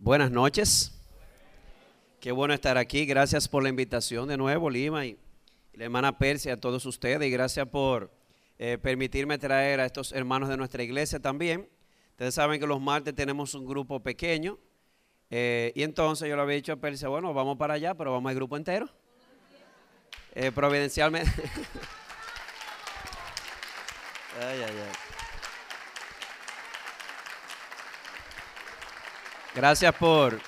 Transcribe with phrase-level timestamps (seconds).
[0.00, 0.92] Buenas noches.
[2.20, 3.04] Qué bueno estar aquí.
[3.04, 5.18] Gracias por la invitación de nuevo, Lima y
[5.72, 7.26] la hermana Persia, a todos ustedes.
[7.26, 8.12] Y gracias por
[8.60, 11.68] eh, permitirme traer a estos hermanos de nuestra iglesia también.
[12.10, 14.60] Ustedes saben que los martes tenemos un grupo pequeño.
[15.30, 18.30] eh, y entonces yo le había dicho a Persia, bueno, vamos para allá, pero vamos
[18.30, 18.88] al grupo entero.
[20.32, 21.32] Eh, providencialmente.
[24.40, 25.07] ay, ay, ay.
[29.58, 30.38] Gracias por,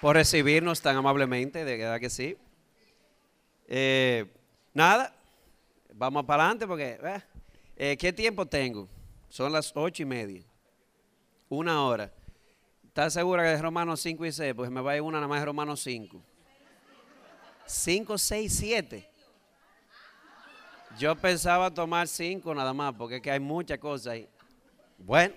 [0.00, 2.34] por recibirnos tan amablemente, de verdad que sí.
[3.68, 4.24] Eh,
[4.72, 5.14] nada,
[5.92, 7.22] vamos para adelante porque, eh,
[7.76, 8.88] eh, ¿qué tiempo tengo?
[9.28, 10.42] Son las ocho y media,
[11.50, 12.10] una hora.
[12.82, 14.54] ¿Estás segura que es Romanos 5 y 6?
[14.54, 16.18] Pues me va a ir una nada más de Romanos 5.
[17.66, 19.10] 5, 6, 7.
[20.98, 24.28] Yo pensaba tomar 5 nada más porque es que hay muchas cosas ahí.
[24.96, 25.34] Bueno,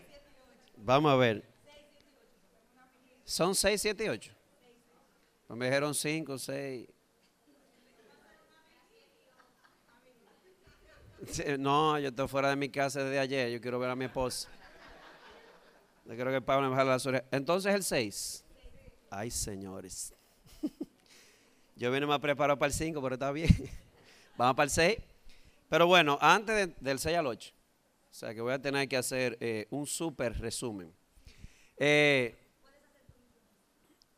[0.78, 1.49] vamos a ver.
[3.30, 4.34] Son 6, 7 y 8.
[5.46, 6.90] Pues me dijeron 5, 6.
[11.60, 13.52] No, yo estoy fuera de mi casa desde ayer.
[13.52, 14.50] Yo quiero ver a mi esposa.
[16.06, 17.28] Yo creo que Pablo me baja las orejas.
[17.32, 18.44] Entonces el 6.
[19.12, 20.12] Ay, señores.
[21.76, 23.50] Yo vine más preparado para el 5, pero está bien.
[24.38, 24.98] Vamos para el 6.
[25.70, 27.54] Pero bueno, antes de- del 6 al 8.
[28.10, 30.92] O sea que voy a tener que hacer eh, un súper resumen.
[31.78, 32.36] Eh,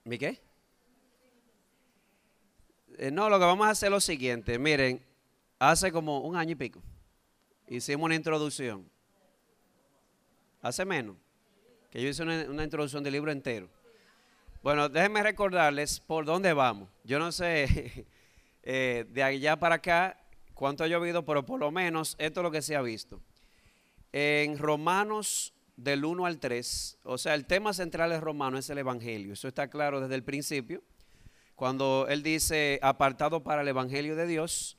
[0.04, 0.42] ¿Mi qué?
[2.98, 4.58] Eh, no, lo que vamos a hacer es lo siguiente.
[4.60, 5.04] Miren,
[5.60, 6.82] hace como un año y pico
[7.68, 8.90] hicimos una introducción.
[10.62, 11.16] Hace menos.
[11.90, 13.70] Que yo hice una, una introducción del libro entero.
[14.62, 16.90] Bueno, déjenme recordarles por dónde vamos.
[17.04, 18.06] Yo no sé
[18.64, 20.18] eh, de allá para acá
[20.54, 23.22] cuánto ha llovido, pero por lo menos esto es lo que se ha visto.
[24.12, 28.77] En Romanos del 1 al 3, o sea, el tema central de Romano es el
[28.77, 29.33] Evangelio.
[29.33, 30.83] Eso está claro desde el principio.
[31.55, 34.77] Cuando él dice apartado para el Evangelio de Dios,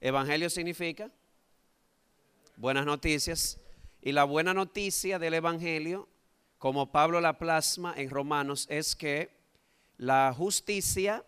[0.00, 1.10] Evangelio significa
[2.56, 3.60] buenas noticias.
[4.02, 6.08] Y la buena noticia del Evangelio,
[6.58, 9.30] como Pablo la plasma en Romanos, es que
[9.96, 11.24] la justicia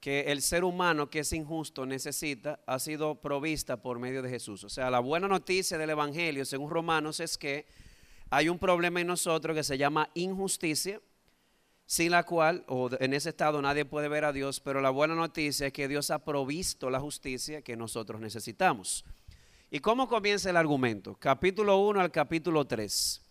[0.00, 4.62] que el ser humano que es injusto necesita ha sido provista por medio de Jesús.
[4.62, 7.66] O sea, la buena noticia del Evangelio, según Romanos, es que
[8.30, 11.00] hay un problema en nosotros que se llama injusticia,
[11.86, 15.14] sin la cual, o en ese estado, nadie puede ver a Dios, pero la buena
[15.14, 19.04] noticia es que Dios ha provisto la justicia que nosotros necesitamos.
[19.70, 21.14] ¿Y cómo comienza el argumento?
[21.14, 23.22] Capítulo 1 al capítulo 3.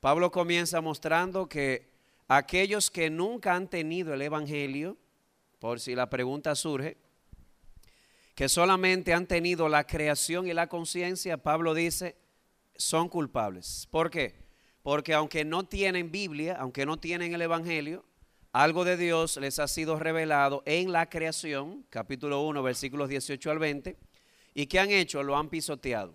[0.00, 1.90] Pablo comienza mostrando que
[2.28, 4.96] aquellos que nunca han tenido el Evangelio,
[5.58, 6.96] por si la pregunta surge,
[8.36, 12.14] que solamente han tenido la creación y la conciencia, Pablo dice,
[12.78, 13.86] son culpables.
[13.90, 14.34] ¿Por qué?
[14.82, 18.04] Porque aunque no tienen Biblia, aunque no tienen el Evangelio,
[18.52, 23.58] algo de Dios les ha sido revelado en la creación, capítulo 1, versículos 18 al
[23.58, 23.98] 20,
[24.54, 26.14] y que han hecho, lo han pisoteado.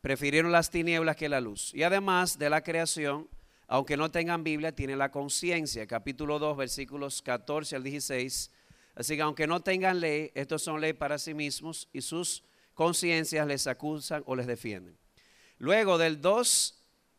[0.00, 1.74] Prefirieron las tinieblas que la luz.
[1.74, 3.28] Y además de la creación,
[3.68, 8.50] aunque no tengan Biblia, tienen la conciencia, capítulo 2, versículos 14 al 16.
[8.94, 12.44] Así que aunque no tengan ley, estos son ley para sí mismos y sus
[12.74, 15.01] conciencias les acusan o les defienden.
[15.58, 16.78] Luego del 2,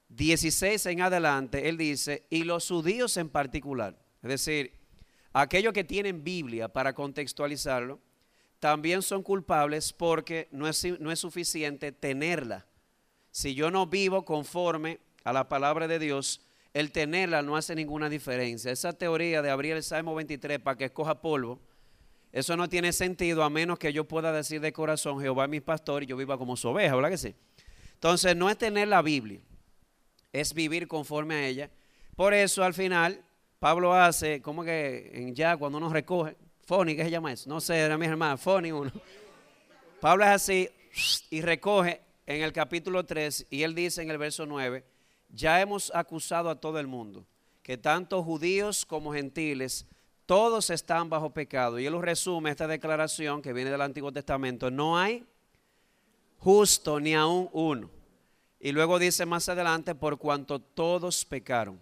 [0.10, 4.74] 16 en adelante, él dice, y los judíos en particular, es decir,
[5.32, 8.00] aquellos que tienen Biblia para contextualizarlo,
[8.60, 12.66] también son culpables porque no es, no es suficiente tenerla.
[13.32, 16.42] Si yo no vivo conforme a la palabra de Dios,
[16.74, 18.72] el tenerla no hace ninguna diferencia.
[18.72, 21.60] Esa teoría de abrir el Salmo 23 para que escoja polvo,
[22.32, 25.60] eso no tiene sentido a menos que yo pueda decir de corazón, Jehová es mi
[25.60, 27.36] pastor y yo viva como su oveja, ¿verdad que sí?
[28.04, 29.40] Entonces, no es tener la Biblia,
[30.34, 31.72] es vivir conforme a ella.
[32.18, 33.24] Por eso, al final,
[33.60, 37.48] Pablo hace, como que ya cuando uno recoge, Foni, ¿qué se llama eso?
[37.48, 38.92] No sé, era mi hermana, Foni uno.
[40.02, 40.70] Pablo es así
[41.30, 44.84] y recoge en el capítulo 3 y él dice en el verso 9,
[45.30, 47.26] ya hemos acusado a todo el mundo,
[47.62, 49.88] que tanto judíos como gentiles,
[50.26, 51.80] todos están bajo pecado.
[51.80, 55.24] Y él resume esta declaración que viene del Antiguo Testamento, no hay
[56.44, 57.90] justo ni aún uno.
[58.60, 61.82] Y luego dice más adelante, por cuanto todos pecaron.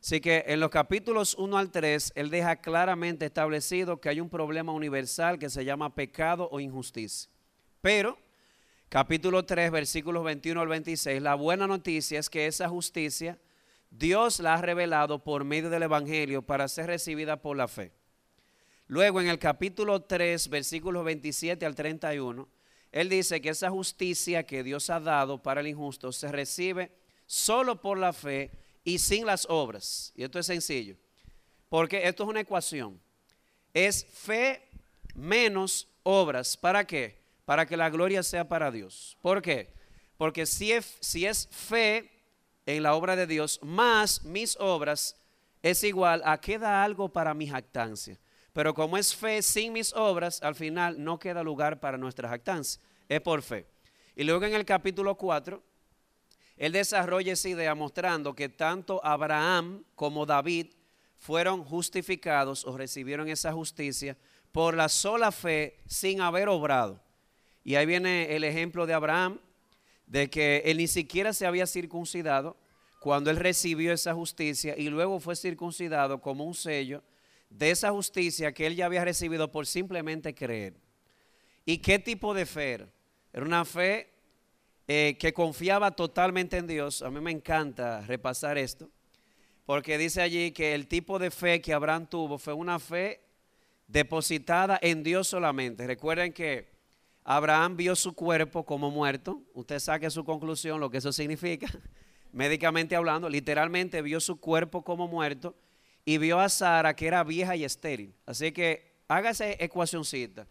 [0.00, 4.28] Así que en los capítulos 1 al 3, él deja claramente establecido que hay un
[4.28, 7.30] problema universal que se llama pecado o injusticia.
[7.80, 8.18] Pero,
[8.90, 13.38] capítulo 3, versículos 21 al 26, la buena noticia es que esa justicia
[13.90, 17.92] Dios la ha revelado por medio del Evangelio para ser recibida por la fe.
[18.86, 22.46] Luego en el capítulo 3, versículos 27 al 31,
[22.94, 26.92] él dice que esa justicia que Dios ha dado para el injusto se recibe
[27.26, 28.52] solo por la fe
[28.84, 30.12] y sin las obras.
[30.14, 30.96] Y esto es sencillo,
[31.68, 33.00] porque esto es una ecuación.
[33.72, 34.68] Es fe
[35.12, 36.56] menos obras.
[36.56, 37.20] ¿Para qué?
[37.44, 39.18] Para que la gloria sea para Dios.
[39.20, 39.74] ¿Por qué?
[40.16, 42.12] Porque si es, fe
[42.64, 45.16] en la obra de Dios más mis obras,
[45.64, 48.20] es igual a queda algo para mi jactancia.
[48.54, 52.80] Pero como es fe sin mis obras, al final no queda lugar para nuestra jactancia.
[53.08, 53.66] Es por fe.
[54.14, 55.60] Y luego en el capítulo 4,
[56.56, 60.68] él desarrolla esa idea mostrando que tanto Abraham como David
[61.18, 64.16] fueron justificados o recibieron esa justicia
[64.52, 67.02] por la sola fe sin haber obrado.
[67.64, 69.40] Y ahí viene el ejemplo de Abraham,
[70.06, 72.56] de que él ni siquiera se había circuncidado
[73.00, 77.02] cuando él recibió esa justicia y luego fue circuncidado como un sello
[77.56, 80.74] de esa justicia que él ya había recibido por simplemente creer.
[81.64, 82.88] ¿Y qué tipo de fe era?
[83.34, 84.10] Una fe
[84.88, 87.02] eh, que confiaba totalmente en Dios.
[87.02, 88.90] A mí me encanta repasar esto,
[89.66, 93.20] porque dice allí que el tipo de fe que Abraham tuvo fue una fe
[93.86, 95.86] depositada en Dios solamente.
[95.86, 96.68] Recuerden que
[97.22, 99.42] Abraham vio su cuerpo como muerto.
[99.54, 101.68] Usted saque su conclusión, lo que eso significa,
[102.32, 103.28] médicamente hablando.
[103.28, 105.54] Literalmente vio su cuerpo como muerto
[106.04, 108.14] y vio a Sara que era vieja y estéril.
[108.26, 110.46] Así que hágase ecuacioncita.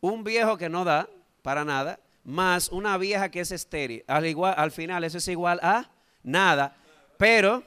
[0.00, 1.08] Un viejo que no da
[1.42, 4.04] para nada, más una vieja que es estéril.
[4.06, 5.90] Al, igual, al final eso es igual a
[6.22, 6.76] nada,
[7.18, 7.62] pero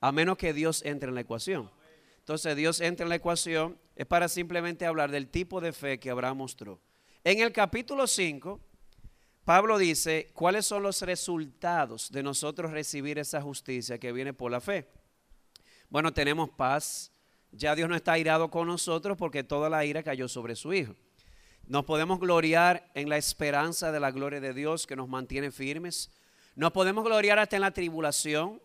[0.00, 1.70] a menos que Dios entre en la ecuación.
[2.18, 6.10] Entonces Dios entra en la ecuación es para simplemente hablar del tipo de fe que
[6.10, 6.80] Abraham mostró.
[7.22, 8.60] En el capítulo 5,
[9.44, 14.60] Pablo dice cuáles son los resultados de nosotros recibir esa justicia que viene por la
[14.60, 14.86] fe.
[15.94, 17.12] Bueno, tenemos paz.
[17.52, 20.96] Ya Dios no está airado con nosotros porque toda la ira cayó sobre su Hijo.
[21.68, 26.10] Nos podemos gloriar en la esperanza de la gloria de Dios que nos mantiene firmes.
[26.56, 28.60] Nos podemos gloriar hasta en la tribulación,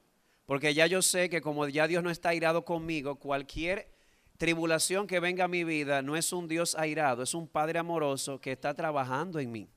[0.48, 3.94] porque ya yo sé que como ya Dios no está airado conmigo, cualquier
[4.40, 8.42] tribulación que venga a mi vida no es un Dios airado, es un Padre amoroso
[8.42, 9.70] que está trabajando en mí.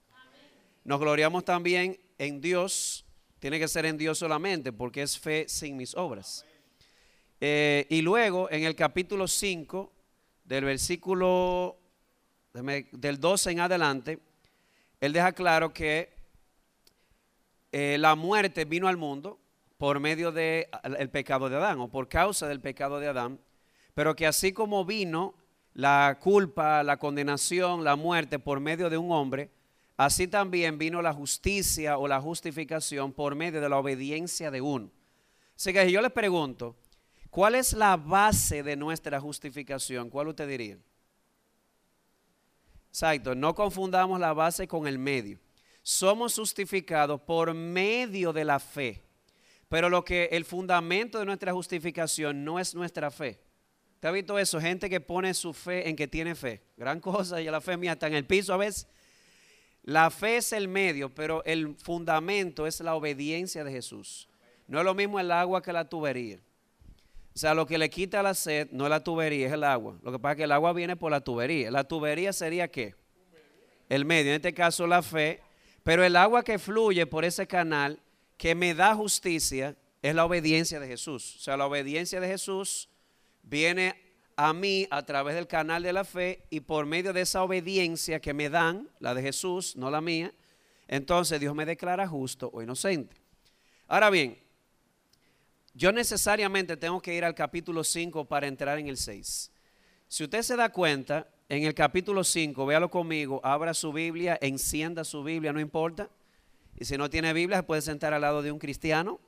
[0.85, 3.05] Nos gloriamos también en Dios,
[3.41, 6.47] tiene que ser en Dios solamente, porque es fe sin mis obras.
[7.45, 9.93] Eh, y luego en el capítulo 5,
[10.45, 11.77] del versículo
[12.53, 14.21] del 12 en adelante,
[15.01, 16.15] él deja claro que
[17.73, 19.41] eh, la muerte vino al mundo
[19.77, 23.41] por medio del pecado de Adán o por causa del pecado de Adán,
[23.93, 25.35] pero que así como vino
[25.75, 29.51] la culpa, la condenación, la muerte por medio de un hombre,
[29.97, 34.93] así también vino la justicia o la justificación por medio de la obediencia de uno.
[35.57, 36.77] Así que yo les pregunto,
[37.33, 40.11] ¿cuál es la base de nuestra justificación?
[40.11, 40.79] ¿Cuál usted diría?
[42.89, 45.41] Exacto, no confundamos la base con el medio.
[45.83, 49.03] Somos justificados por medio de la fe.
[49.69, 53.41] Pero lo que el fundamento de nuestra justificación no es nuestra fe.
[53.99, 54.61] ¿Te ha visto eso?
[54.61, 56.63] Gente que pone su fe en que tiene fe.
[56.77, 58.87] Gran cosa, y la fe mía está en el piso a veces.
[59.83, 64.29] La fe es el medio, pero el fundamento es la obediencia de Jesús.
[64.67, 66.39] No es lo mismo el agua que la tubería.
[67.35, 69.99] O sea, lo que le quita la sed no es la tubería, es el agua.
[70.03, 71.71] Lo que pasa es que el agua viene por la tubería.
[71.71, 72.95] La tubería sería qué?
[73.89, 75.41] El medio, en este caso la fe.
[75.83, 77.99] Pero el agua que fluye por ese canal
[78.37, 81.37] que me da justicia es la obediencia de Jesús.
[81.37, 82.89] O sea, la obediencia de Jesús
[83.43, 83.97] viene
[84.37, 88.21] a mí a través del canal de la fe y por medio de esa obediencia
[88.21, 90.33] que me dan, la de Jesús, no la mía,
[90.89, 93.17] entonces Dios me declara justo o inocente.
[93.87, 94.42] Ahora bien,
[95.75, 99.51] yo necesariamente tengo que ir al capítulo 5 para entrar en el 6.
[100.09, 105.05] Si usted se da cuenta, en el capítulo 5, véalo conmigo, abra su Biblia, encienda
[105.05, 106.11] su Biblia, no importa.
[106.79, 109.21] Y si no tiene Biblia, se puede sentar al lado de un cristiano.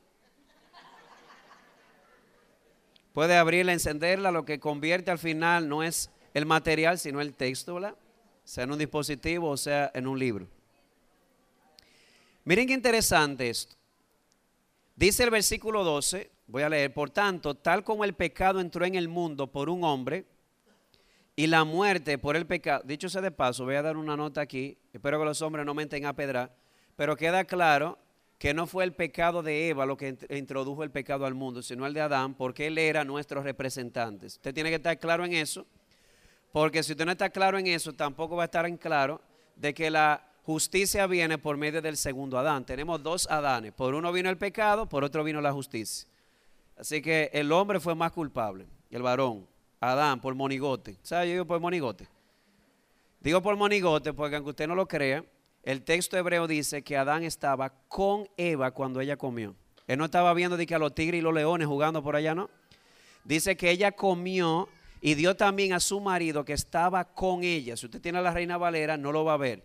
[3.14, 7.74] Puede abrirla, encenderla, lo que convierte al final no es el material, sino el texto,
[7.74, 7.94] ¿verdad?
[8.44, 10.48] Sea en un dispositivo o sea en un libro.
[12.44, 13.76] Miren qué interesante esto.
[14.96, 18.94] Dice el versículo 12, Voy a leer, por tanto, tal como el pecado entró en
[18.94, 20.26] el mundo por un hombre
[21.36, 24.40] y la muerte por el pecado, dicho sea de paso, voy a dar una nota
[24.40, 26.54] aquí, espero que los hombres no menten a pedra,
[26.96, 27.98] pero queda claro
[28.38, 31.86] que no fue el pecado de Eva lo que introdujo el pecado al mundo, sino
[31.86, 34.26] el de Adán, porque él era nuestro representante.
[34.26, 35.66] Usted tiene que estar claro en eso,
[36.52, 39.20] porque si usted no está claro en eso, tampoco va a estar en claro
[39.56, 42.64] de que la justicia viene por medio del segundo Adán.
[42.64, 46.06] Tenemos dos Adanes, por uno vino el pecado, por otro vino la justicia.
[46.76, 49.46] Así que el hombre fue más culpable, el varón,
[49.80, 50.96] Adán, por monigote.
[51.02, 51.26] ¿Sabe?
[51.28, 52.08] Yo digo por monigote.
[53.20, 55.24] Digo por monigote porque aunque usted no lo crea,
[55.62, 59.54] el texto hebreo dice que Adán estaba con Eva cuando ella comió.
[59.86, 62.34] Él no estaba viendo de que a los tigres y los leones jugando por allá,
[62.34, 62.50] ¿no?
[63.24, 64.68] Dice que ella comió
[65.00, 67.76] y dio también a su marido que estaba con ella.
[67.76, 69.64] Si usted tiene a la Reina Valera, no lo va a ver.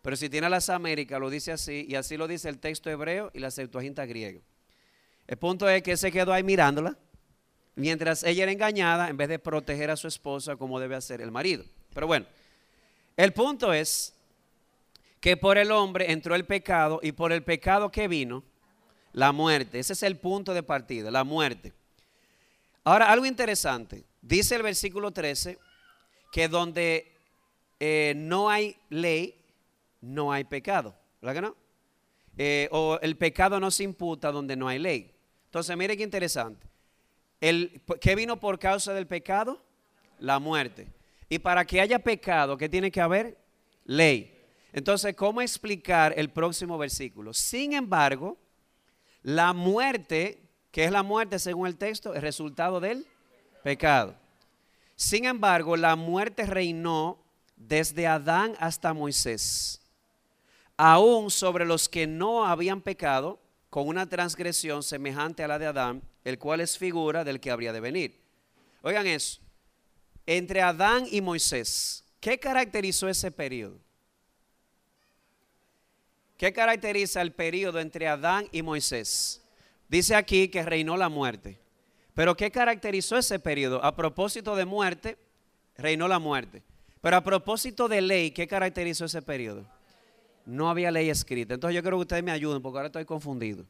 [0.00, 2.90] Pero si tiene a las Américas, lo dice así, y así lo dice el texto
[2.90, 4.40] hebreo y la Septuaginta griega.
[5.32, 6.94] El punto es que se quedó ahí mirándola,
[7.74, 11.30] mientras ella era engañada, en vez de proteger a su esposa como debe hacer el
[11.30, 11.64] marido.
[11.94, 12.26] Pero bueno,
[13.16, 14.12] el punto es
[15.20, 18.44] que por el hombre entró el pecado y por el pecado que vino,
[19.14, 19.78] la muerte.
[19.78, 21.72] Ese es el punto de partida, la muerte.
[22.84, 24.04] Ahora, algo interesante.
[24.20, 25.58] Dice el versículo 13
[26.30, 27.10] que donde
[27.80, 29.40] eh, no hay ley,
[30.02, 30.94] no hay pecado.
[31.22, 31.56] ¿Verdad que no?
[32.36, 35.11] Eh, o el pecado no se imputa donde no hay ley.
[35.52, 36.66] Entonces, mire qué interesante.
[37.38, 39.62] El, ¿Qué vino por causa del pecado?
[40.18, 40.88] La muerte.
[41.28, 43.36] Y para que haya pecado, ¿qué tiene que haber?
[43.84, 44.34] Ley.
[44.72, 47.34] Entonces, ¿cómo explicar el próximo versículo?
[47.34, 48.38] Sin embargo,
[49.22, 50.40] la muerte,
[50.70, 53.06] que es la muerte según el texto, es resultado del
[53.62, 54.16] pecado.
[54.96, 57.22] Sin embargo, la muerte reinó
[57.56, 59.82] desde Adán hasta Moisés,
[60.78, 63.41] aún sobre los que no habían pecado,
[63.72, 67.72] con una transgresión semejante a la de Adán, el cual es figura del que habría
[67.72, 68.20] de venir.
[68.82, 69.40] Oigan eso,
[70.26, 73.78] entre Adán y Moisés, ¿qué caracterizó ese periodo?
[76.36, 79.40] ¿Qué caracteriza el periodo entre Adán y Moisés?
[79.88, 81.58] Dice aquí que reinó la muerte.
[82.12, 83.82] Pero ¿qué caracterizó ese periodo?
[83.82, 85.16] A propósito de muerte,
[85.78, 86.62] reinó la muerte.
[87.00, 89.64] Pero a propósito de ley, ¿qué caracterizó ese periodo?
[90.44, 91.54] No había ley escrita.
[91.54, 93.64] Entonces yo quiero que ustedes me ayuden porque ahora estoy confundido.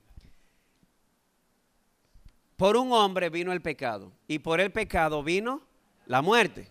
[2.57, 5.63] Por un hombre vino el pecado y por el pecado vino
[6.07, 6.69] la muerte.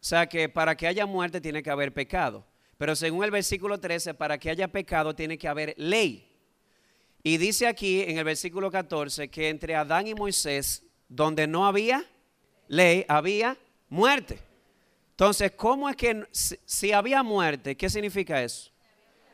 [0.00, 2.44] O sea que para que haya muerte tiene que haber pecado.
[2.76, 6.28] Pero según el versículo 13, para que haya pecado tiene que haber ley.
[7.22, 12.04] Y dice aquí en el versículo 14 que entre Adán y Moisés, donde no había
[12.66, 13.56] ley, había
[13.88, 14.40] muerte.
[15.10, 18.71] Entonces, ¿cómo es que si había muerte, qué significa eso?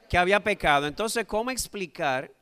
[0.08, 0.86] Que había pecado.
[0.86, 2.32] Entonces, ¿cómo explicar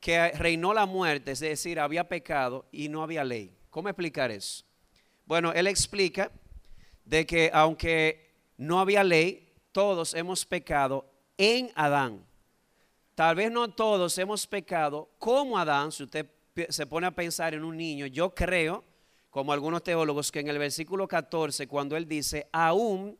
[0.00, 1.32] que reinó la muerte?
[1.32, 3.56] Es decir, había pecado y no había ley.
[3.70, 4.64] ¿Cómo explicar eso?
[5.24, 6.30] Bueno, él explica
[7.04, 11.04] de que aunque no había ley, todos hemos pecado
[11.36, 12.24] en Adán.
[13.14, 15.90] Tal vez no todos hemos pecado como Adán.
[15.92, 16.26] Si usted
[16.68, 18.84] se pone a pensar en un niño, yo creo,
[19.30, 23.18] como algunos teólogos, que en el versículo 14, cuando él dice, aún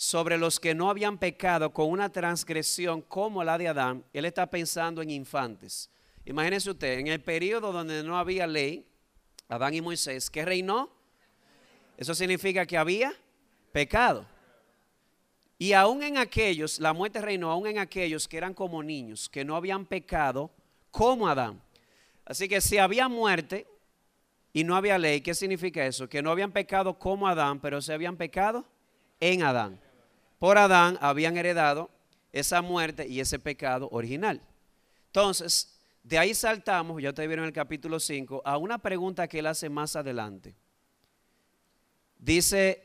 [0.00, 4.46] sobre los que no habían pecado con una transgresión como la de Adán, él está
[4.46, 5.90] pensando en infantes.
[6.24, 8.86] Imagínese usted, en el periodo donde no había ley,
[9.46, 10.88] Adán y Moisés, ¿qué reinó?
[11.98, 13.12] Eso significa que había
[13.72, 14.24] pecado.
[15.58, 19.44] Y aún en aquellos, la muerte reinó aún en aquellos que eran como niños, que
[19.44, 20.50] no habían pecado
[20.90, 21.60] como Adán.
[22.24, 23.66] Así que si había muerte
[24.54, 26.08] y no había ley, ¿qué significa eso?
[26.08, 28.64] Que no habían pecado como Adán, pero se habían pecado
[29.20, 29.78] en Adán.
[30.40, 31.90] Por Adán habían heredado
[32.32, 34.40] esa muerte y ese pecado original.
[35.08, 39.46] Entonces, de ahí saltamos, ya te vieron el capítulo 5, a una pregunta que él
[39.46, 40.56] hace más adelante.
[42.18, 42.82] Dice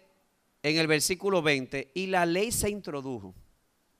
[0.63, 3.33] en el versículo 20, y la ley se introdujo.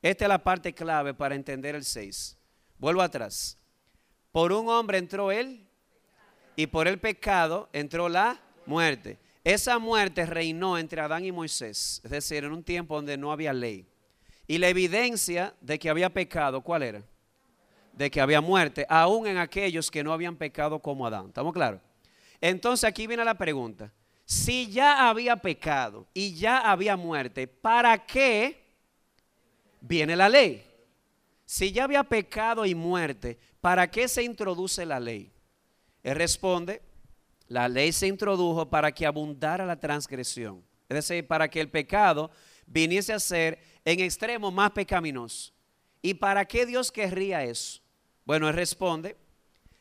[0.02, 2.38] Esta es la parte clave para entender el 6.
[2.78, 3.58] Vuelvo atrás.
[4.34, 5.66] Por un hombre entró él
[6.58, 9.18] y por el pecado entró la muerte.
[9.46, 13.54] Esa muerte reinó entre Adán y Moisés, es decir, en un tiempo donde no había
[13.54, 13.88] ley.
[14.48, 17.04] Y la evidencia de que había pecado, ¿cuál era?
[17.94, 21.28] De que había muerte, aún en aquellos que no habían pecado como Adán.
[21.28, 21.80] ¿Estamos claros?
[22.42, 23.94] Entonces aquí viene la pregunta
[24.26, 28.60] si ya había pecado y ya había muerte, ¿para qué
[29.80, 30.66] viene la ley?
[31.46, 35.32] Si ya había pecado y muerte, ¿para qué se introduce la ley?
[36.02, 36.82] Él responde,
[37.48, 42.32] la ley se introdujo para que abundara la transgresión, es decir, para que el pecado
[42.66, 45.54] viniese a ser en extremo más pecaminoso.
[46.02, 47.82] ¿Y para qué Dios querría eso?
[48.26, 49.16] Bueno, él responde,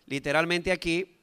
[0.06, 1.20] literalmente aquí,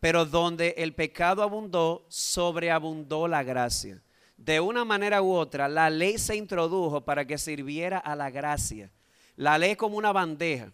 [0.00, 4.02] pero donde el pecado abundó, sobreabundó la gracia.
[4.36, 8.90] De una manera u otra, la ley se introdujo para que sirviera a la gracia.
[9.36, 10.72] La ley como una bandeja.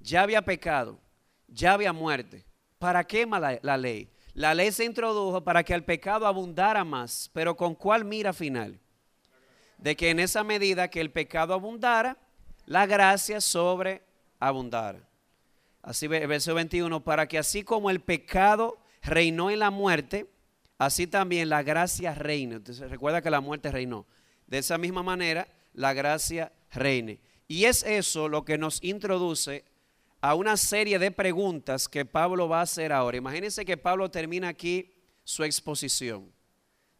[0.00, 0.98] Ya había pecado,
[1.46, 2.44] ya había muerte.
[2.78, 4.08] ¿Para qué la, la ley?
[4.34, 8.80] La ley se introdujo para que el pecado abundara más, pero ¿con cuál mira final?
[9.78, 12.18] De que en esa medida que el pecado abundara,
[12.66, 15.08] la gracia sobreabundara.
[15.82, 20.28] Así verso 21, para que así como el pecado reinó en la muerte,
[20.78, 22.56] así también la gracia reine.
[22.56, 24.06] Entonces recuerda que la muerte reinó.
[24.48, 27.20] De esa misma manera, la gracia reine.
[27.46, 29.64] Y es eso lo que nos introduce
[30.24, 33.18] a una serie de preguntas que Pablo va a hacer ahora.
[33.18, 34.90] Imagínense que Pablo termina aquí
[35.22, 36.32] su exposición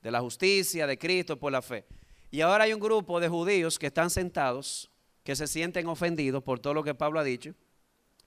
[0.02, 1.86] de la justicia de Cristo por la fe.
[2.30, 4.90] Y ahora hay un grupo de judíos que están sentados,
[5.22, 7.54] que se sienten ofendidos por todo lo que Pablo ha dicho.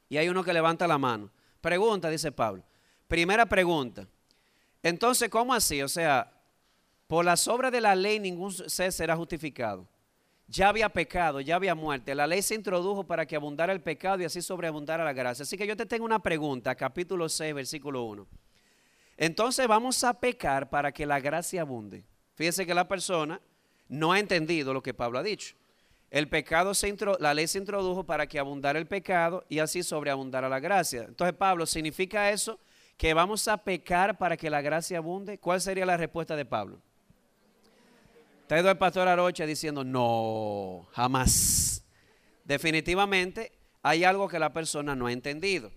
[0.09, 1.29] Y hay uno que levanta la mano.
[1.61, 2.63] Pregunta, dice Pablo.
[3.07, 4.07] Primera pregunta.
[4.81, 5.79] Entonces, ¿cómo así?
[5.83, 6.33] O sea,
[7.05, 9.87] por las obras de la ley ningún ser será justificado.
[10.47, 12.15] Ya había pecado, ya había muerte.
[12.15, 15.43] La ley se introdujo para que abundara el pecado y así sobreabundara la gracia.
[15.43, 18.25] Así que yo te tengo una pregunta, capítulo 6, versículo 1.
[19.17, 22.05] Entonces vamos a pecar para que la gracia abunde.
[22.35, 23.41] Fíjese que la persona
[23.89, 25.55] no ha entendido lo que Pablo ha dicho.
[26.09, 30.47] El pecado se la ley se introdujo para que abundara el pecado y así sobreabundara
[30.47, 31.03] la gracia.
[31.03, 32.57] Entonces, Pablo, ¿significa eso
[32.95, 35.37] que vamos a pecar para que la gracia abunde?
[35.39, 36.79] ¿Cuál sería la respuesta de Pablo?
[38.47, 41.83] Está el pastor Arocha diciendo, no, jamás.
[42.45, 43.51] Definitivamente
[43.83, 45.69] hay algo que la persona no ha entendido.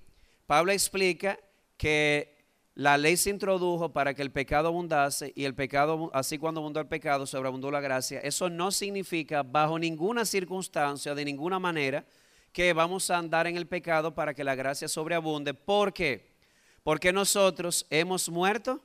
[0.46, 1.36] Pablo explica
[1.76, 2.46] que
[2.76, 6.78] la ley se introdujo para que el pecado abundase y el pecado, así cuando abundó
[6.78, 8.20] el pecado, sobreabundó la gracia.
[8.20, 12.04] Eso no significa bajo ninguna circunstancia, de ninguna manera,
[12.52, 15.54] que vamos a andar en el pecado para que la gracia sobreabunde.
[15.54, 16.36] ¿Por qué?
[16.84, 18.80] Porque nosotros hemos muerto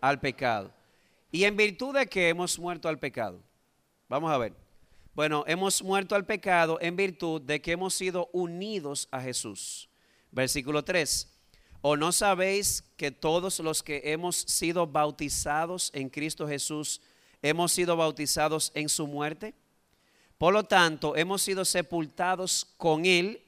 [0.00, 0.77] al pecado.
[1.30, 3.42] ¿Y en virtud de qué hemos muerto al pecado?
[4.08, 4.54] Vamos a ver.
[5.14, 9.90] Bueno, hemos muerto al pecado en virtud de que hemos sido unidos a Jesús.
[10.30, 11.28] Versículo 3.
[11.80, 17.00] ¿O no sabéis que todos los que hemos sido bautizados en Cristo Jesús
[17.42, 19.54] hemos sido bautizados en su muerte?
[20.38, 23.42] Por lo tanto, hemos sido sepultados con Él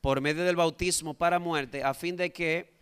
[0.00, 2.74] por medio del bautismo para muerte, a fin de que,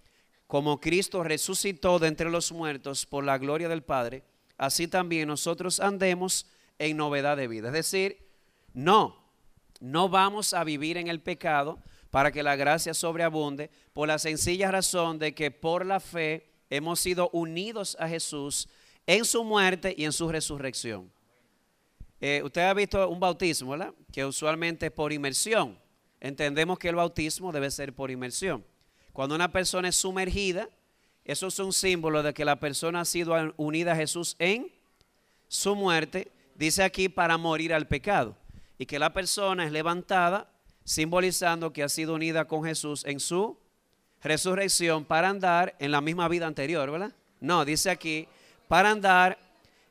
[0.46, 4.24] como Cristo resucitó de entre los muertos por la gloria del Padre,
[4.60, 6.46] así también nosotros andemos
[6.78, 7.68] en novedad de vida.
[7.68, 8.28] Es decir,
[8.74, 9.16] no,
[9.80, 14.70] no vamos a vivir en el pecado, para que la gracia sobreabunde, por la sencilla
[14.70, 18.68] razón de que por la fe hemos sido unidos a Jesús
[19.06, 21.10] en su muerte y en su resurrección.
[22.20, 23.94] Eh, usted ha visto un bautismo, ¿verdad?
[24.12, 25.78] Que usualmente es por inmersión.
[26.20, 28.64] Entendemos que el bautismo debe ser por inmersión.
[29.12, 30.68] Cuando una persona es sumergida,
[31.30, 34.72] eso es un símbolo de que la persona ha sido unida a Jesús en
[35.46, 38.36] su muerte, dice aquí, para morir al pecado.
[38.78, 40.50] Y que la persona es levantada
[40.84, 43.56] simbolizando que ha sido unida con Jesús en su
[44.22, 47.12] resurrección para andar en la misma vida anterior, ¿verdad?
[47.38, 48.26] No, dice aquí,
[48.66, 49.38] para andar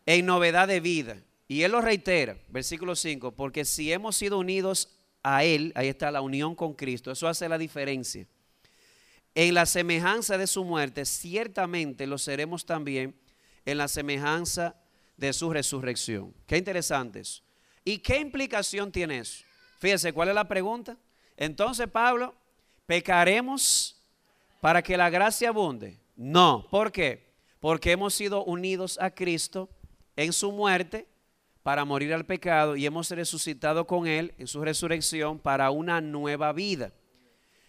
[0.06, 1.18] en novedad de vida.
[1.48, 4.90] Y él lo reitera, versículo 5, porque si hemos sido unidos
[5.24, 8.28] a Él, ahí está la unión con Cristo, eso hace la diferencia.
[9.42, 13.18] En la semejanza de su muerte, ciertamente lo seremos también
[13.64, 14.76] en la semejanza
[15.16, 16.34] de su resurrección.
[16.46, 17.42] Qué interesante eso.
[17.86, 19.46] ¿Y qué implicación tiene eso?
[19.80, 20.98] Fíjense, ¿cuál es la pregunta?
[21.38, 22.36] Entonces, Pablo,
[22.86, 24.04] ¿pecaremos
[24.60, 25.98] para que la gracia abunde?
[26.18, 26.68] No.
[26.70, 27.32] ¿Por qué?
[27.62, 29.70] Porque hemos sido unidos a Cristo
[30.18, 31.08] en su muerte
[31.64, 36.52] para morir al pecado y hemos resucitado con Él en su resurrección para una nueva
[36.52, 36.92] vida.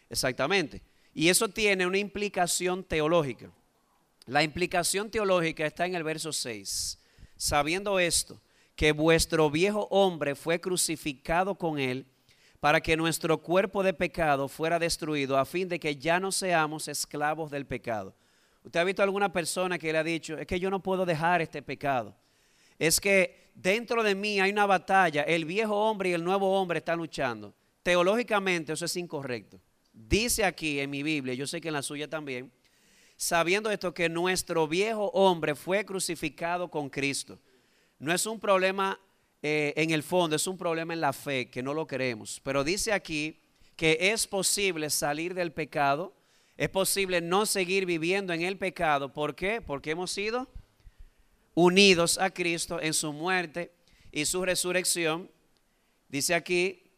[0.08, 0.82] Exactamente.
[1.20, 3.50] Y eso tiene una implicación teológica.
[4.24, 6.98] La implicación teológica está en el verso 6.
[7.36, 8.40] Sabiendo esto,
[8.74, 12.06] que vuestro viejo hombre fue crucificado con él
[12.58, 16.88] para que nuestro cuerpo de pecado fuera destruido a fin de que ya no seamos
[16.88, 18.14] esclavos del pecado.
[18.64, 21.42] ¿Usted ha visto alguna persona que le ha dicho, es que yo no puedo dejar
[21.42, 22.16] este pecado?
[22.78, 26.78] Es que dentro de mí hay una batalla, el viejo hombre y el nuevo hombre
[26.78, 27.52] están luchando.
[27.82, 29.60] Teológicamente eso es incorrecto.
[30.08, 32.50] Dice aquí en mi Biblia, yo sé que en la suya también,
[33.16, 37.38] sabiendo esto que nuestro viejo hombre fue crucificado con Cristo
[38.00, 38.98] no es un problema
[39.42, 42.40] eh, en el fondo, es un problema en la fe, que no lo queremos.
[42.42, 43.38] Pero dice aquí
[43.76, 46.14] que es posible salir del pecado,
[46.56, 49.12] es posible no seguir viviendo en el pecado.
[49.12, 49.60] ¿Por qué?
[49.60, 50.48] Porque hemos sido
[51.54, 53.70] unidos a Cristo en su muerte
[54.10, 55.30] y su resurrección.
[56.08, 56.89] Dice aquí,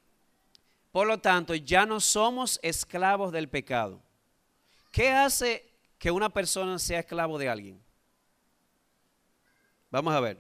[0.93, 4.01] por lo tanto, ya no somos esclavos del pecado.
[4.91, 5.67] ¿Qué hace
[5.99, 7.83] que una persona sea esclavo de alguien?
[9.91, 10.39] Vamos a ver.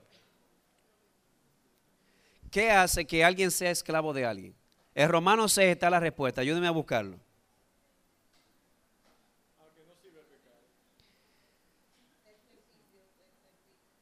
[2.50, 4.54] ¿Qué hace que alguien sea esclavo de alguien?
[4.94, 6.42] En Romanos 6 está la respuesta.
[6.42, 7.18] Ayúdeme a buscarlo.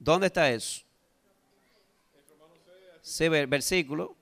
[0.01, 0.83] ¿Dónde está eso?
[3.03, 4.17] Sí, versículo.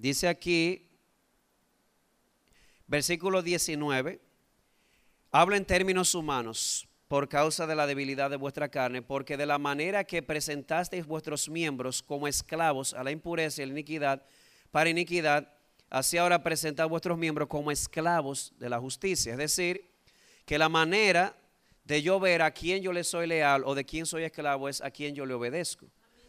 [0.00, 0.88] Dice aquí,
[2.86, 4.18] versículo 19
[5.30, 6.86] habla en términos humanos.
[7.06, 11.48] por causa de la debilidad de vuestra carne, porque de la manera que presentasteis vuestros
[11.48, 14.22] miembros como esclavos a la impureza y la iniquidad,
[14.70, 15.52] para iniquidad,
[15.90, 19.32] así ahora presentad vuestros miembros como esclavos de la justicia.
[19.32, 19.90] Es decir,
[20.46, 21.36] que la manera
[21.82, 24.80] de yo ver a quién yo le soy leal o de quién soy esclavo es
[24.80, 25.86] a quién yo le obedezco.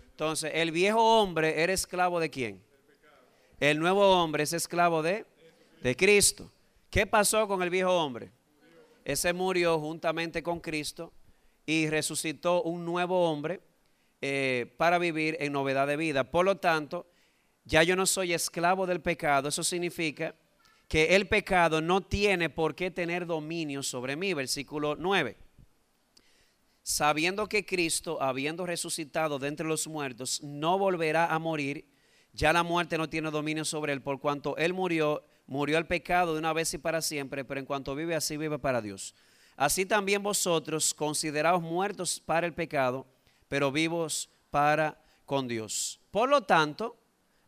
[0.10, 2.71] Entonces, el viejo hombre era esclavo de quién?
[3.62, 5.24] El nuevo hombre es esclavo de,
[5.84, 6.52] de Cristo.
[6.90, 8.32] ¿Qué pasó con el viejo hombre?
[9.06, 11.14] Ese murió juntamente con Cristo
[11.64, 13.62] y resucitó un nuevo hombre
[14.20, 16.24] eh, para vivir en novedad de vida.
[16.24, 17.06] Por lo tanto,
[17.64, 19.50] ya yo no soy esclavo del pecado.
[19.50, 20.34] Eso significa
[20.88, 24.34] que el pecado no tiene por qué tener dominio sobre mí.
[24.34, 25.38] Versículo 9.
[26.82, 31.91] Sabiendo que Cristo, habiendo resucitado de entre los muertos, no volverá a morir,
[32.34, 36.32] ya la muerte no tiene dominio sobre él, por cuanto él murió murió el pecado
[36.32, 39.14] de una vez y para siempre, pero en cuanto vive así vive para Dios.
[39.58, 43.06] Así también vosotros consideraos muertos para el pecado,
[43.50, 46.00] pero vivos para con Dios.
[46.10, 46.98] Por lo tanto,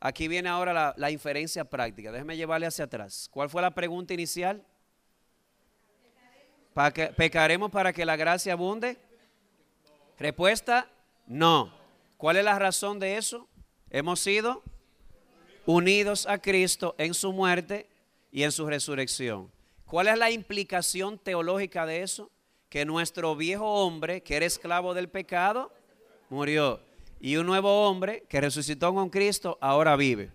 [0.02, 2.12] aquí viene ahora la, inferencia práctica.
[2.12, 3.30] Déjeme llevarle hacia atrás.
[3.32, 4.66] ¿Cuál fue la pregunta inicial?
[6.74, 8.98] ¿Para que, ¿Pecaremos para que la gracia abunde?
[10.20, 10.90] Respuesta,
[11.26, 11.74] no.
[12.18, 13.48] ¿Cuál es la razón de eso?
[13.90, 14.62] Hemos sido
[15.66, 17.88] unidos a Cristo en su muerte
[18.32, 19.52] y en su resurrección.
[19.86, 22.32] ¿Cuál es la implicación teológica de eso?
[22.70, 25.72] Que nuestro viejo hombre, que era esclavo del pecado,
[26.30, 26.82] murió.
[27.20, 30.32] Y un nuevo hombre que resucitó con Cristo, ahora vive.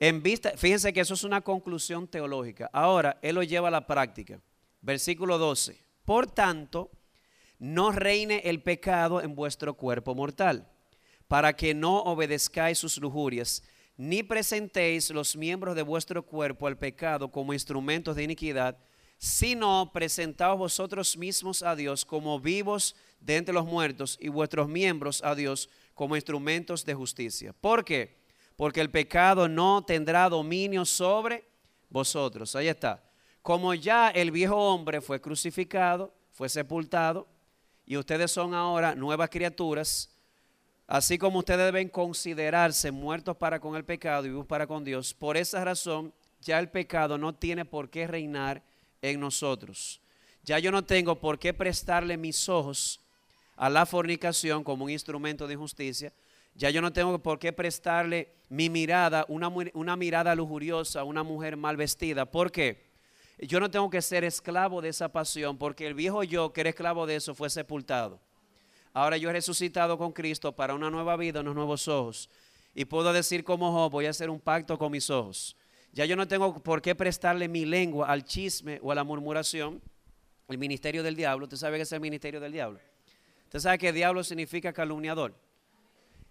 [0.00, 2.68] En vista, fíjense que eso es una conclusión teológica.
[2.72, 4.40] Ahora, él lo lleva a la práctica.
[4.80, 5.80] Versículo 12.
[6.04, 6.90] Por tanto,
[7.60, 10.68] no reine el pecado en vuestro cuerpo mortal,
[11.28, 13.62] para que no obedezcáis sus lujurias
[13.96, 18.78] ni presentéis los miembros de vuestro cuerpo al pecado como instrumentos de iniquidad,
[19.18, 25.22] sino presentaos vosotros mismos a Dios como vivos de entre los muertos y vuestros miembros
[25.22, 27.52] a Dios como instrumentos de justicia.
[27.52, 28.18] ¿Por qué?
[28.56, 31.44] Porque el pecado no tendrá dominio sobre
[31.88, 32.56] vosotros.
[32.56, 33.02] Ahí está.
[33.42, 37.28] Como ya el viejo hombre fue crucificado, fue sepultado,
[37.84, 40.11] y ustedes son ahora nuevas criaturas,
[40.92, 45.14] Así como ustedes deben considerarse muertos para con el pecado y vivos para con Dios,
[45.14, 48.62] por esa razón ya el pecado no tiene por qué reinar
[49.00, 50.02] en nosotros.
[50.44, 53.00] Ya yo no tengo por qué prestarle mis ojos
[53.56, 56.12] a la fornicación como un instrumento de injusticia.
[56.56, 61.22] Ya yo no tengo por qué prestarle mi mirada, una, una mirada lujuriosa a una
[61.22, 62.26] mujer mal vestida.
[62.26, 62.84] ¿Por qué?
[63.38, 66.68] Yo no tengo que ser esclavo de esa pasión porque el viejo yo que era
[66.68, 68.20] esclavo de eso fue sepultado.
[68.92, 72.28] Ahora yo he resucitado con Cristo para una nueva vida, unos nuevos ojos.
[72.74, 75.56] Y puedo decir como Job, voy a hacer un pacto con mis ojos.
[75.92, 79.80] Ya yo no tengo por qué prestarle mi lengua al chisme o a la murmuración.
[80.48, 82.80] El ministerio del diablo, ¿usted sabe qué es el ministerio del diablo?
[83.44, 85.34] Usted sabe que diablo significa calumniador.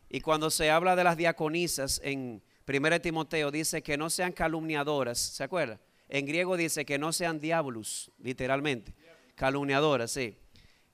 [0.10, 5.20] Y cuando se habla de las diaconisas en 1 Timoteo, dice que no sean calumniadoras,
[5.20, 5.80] ¿se acuerda?
[6.10, 8.94] En griego dice que no sean diablos, literalmente.
[9.36, 10.36] Calumniadoras, sí.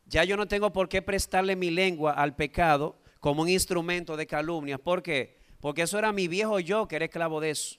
[0.08, 4.26] Ya yo no tengo por qué prestarle mi lengua al pecado como un instrumento de
[4.26, 4.78] calumnia.
[4.78, 5.38] ¿Por qué?
[5.60, 7.78] Porque eso era mi viejo yo que era esclavo de eso.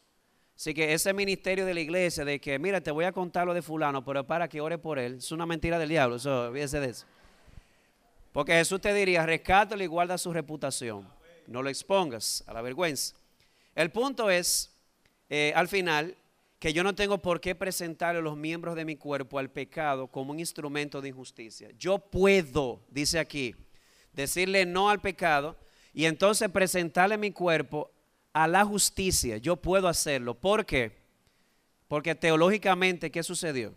[0.55, 3.55] Así que ese ministerio de la iglesia de que, mira, te voy a contar lo
[3.55, 6.81] de fulano, pero para que ore por él, es una mentira del diablo, eso, olvídese
[6.81, 7.07] de eso.
[8.33, 11.09] Porque Jesús te diría, rescátalo y guarda su reputación.
[11.47, 13.15] No lo expongas a la vergüenza.
[13.75, 14.75] El punto es,
[15.31, 16.17] eh, al final,
[16.59, 20.33] que yo no tengo por qué presentarle los miembros de mi cuerpo al pecado como
[20.33, 21.71] un instrumento de injusticia.
[21.79, 23.55] Yo puedo, dice aquí,
[24.13, 25.57] decirle no al pecado
[25.95, 27.91] y entonces presentarle mi cuerpo
[28.33, 29.37] a la justicia.
[29.37, 30.35] Yo puedo hacerlo.
[30.35, 30.97] ¿Por qué?
[31.87, 33.75] Porque teológicamente, ¿qué sucedió?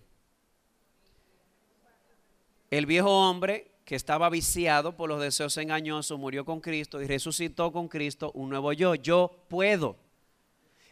[2.71, 7.71] El viejo hombre que estaba viciado por los deseos engañosos murió con Cristo y resucitó
[7.71, 8.95] con Cristo un nuevo yo.
[8.95, 9.97] Yo puedo.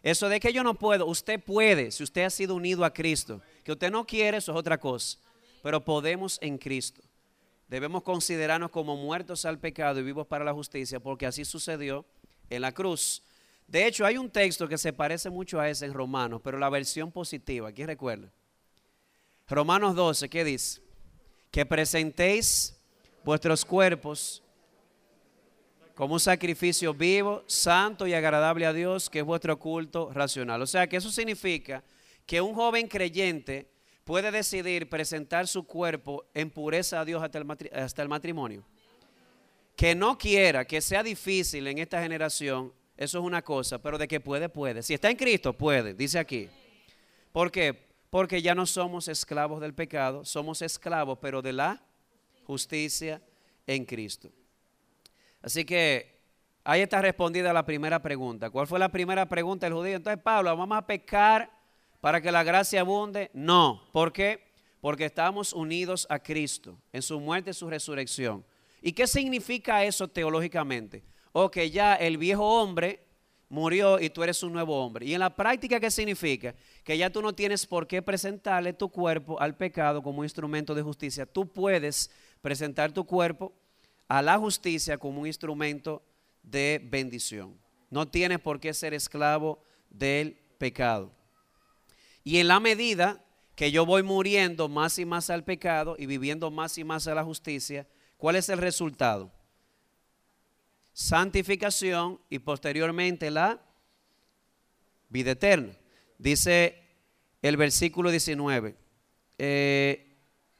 [0.09, 3.41] Eso de que yo no puedo, usted puede si usted ha sido unido a Cristo.
[3.63, 5.19] Que usted no quiere, eso es otra cosa.
[5.61, 7.03] Pero podemos en Cristo.
[7.67, 12.05] Debemos considerarnos como muertos al pecado y vivos para la justicia, porque así sucedió
[12.49, 13.21] en la cruz.
[13.67, 16.71] De hecho, hay un texto que se parece mucho a ese en Romanos, pero la
[16.71, 17.71] versión positiva.
[17.71, 18.31] ¿Quién recuerda?
[19.47, 20.81] Romanos 12, ¿qué dice?
[21.51, 22.75] Que presentéis
[23.23, 24.41] vuestros cuerpos
[25.99, 30.61] como un sacrificio vivo, santo y agradable a Dios, que es vuestro culto racional.
[30.61, 31.83] O sea que eso significa
[32.25, 33.69] que un joven creyente
[34.05, 38.63] puede decidir presentar su cuerpo en pureza a Dios hasta el, matrimonio.
[39.75, 44.07] Que no quiera, que sea difícil en esta generación, eso es una cosa, pero de
[44.07, 44.83] que puede, puede.
[44.83, 46.47] Si está en Cristo, puede, dice aquí.
[47.33, 47.77] ¿Por qué?
[48.09, 51.83] Porque ya no somos esclavos del pecado, somos esclavos, pero de la
[52.45, 53.21] justicia
[53.67, 54.31] en Cristo.
[55.41, 56.19] Así que
[56.63, 58.49] ahí está respondida la primera pregunta.
[58.49, 59.95] ¿Cuál fue la primera pregunta del judío?
[59.95, 61.49] Entonces, Pablo, ¿vamos a pecar
[62.01, 63.29] para que la gracia abunde?
[63.33, 63.81] No.
[63.91, 64.49] ¿Por qué?
[64.81, 68.45] Porque estamos unidos a Cristo en su muerte y su resurrección.
[68.81, 71.03] ¿Y qué significa eso teológicamente?
[71.31, 73.05] O que ya el viejo hombre
[73.49, 75.05] murió y tú eres un nuevo hombre.
[75.05, 76.55] Y en la práctica, ¿qué significa?
[76.83, 80.81] Que ya tú no tienes por qué presentarle tu cuerpo al pecado como instrumento de
[80.81, 81.25] justicia.
[81.25, 83.53] Tú puedes presentar tu cuerpo
[84.09, 86.03] a la justicia como un instrumento
[86.43, 87.57] de bendición.
[87.89, 91.13] No tienes por qué ser esclavo del pecado.
[92.25, 93.23] Y en la medida
[93.55, 97.15] que yo voy muriendo más y más al pecado y viviendo más y más a
[97.15, 99.31] la justicia, ¿cuál es el resultado?
[100.99, 103.61] santificación y posteriormente la
[105.07, 105.71] vida eterna.
[106.17, 106.75] Dice
[107.41, 108.75] el versículo 19,
[109.37, 110.08] eh,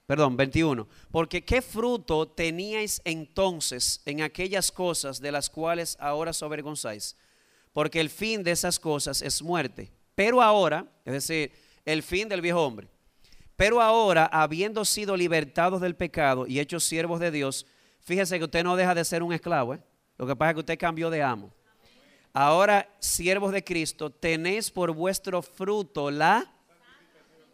[0.10, 6.42] perdón, 21, porque qué fruto teníais entonces en aquellas cosas de las cuales ahora os
[6.42, 7.16] avergonzáis,
[7.74, 9.92] porque el fin de esas cosas es muerte.
[10.16, 11.52] Pero ahora, es decir,
[11.86, 12.88] el fin del viejo hombre,
[13.56, 17.68] pero ahora, habiendo sido libertados del pecado y hechos siervos de Dios,
[18.00, 19.80] fíjese que usted no deja de ser un esclavo, ¿eh?
[20.18, 21.54] Lo que pasa es que usted cambió de amo.
[22.34, 26.52] Ahora, siervos de Cristo, tenéis por vuestro fruto la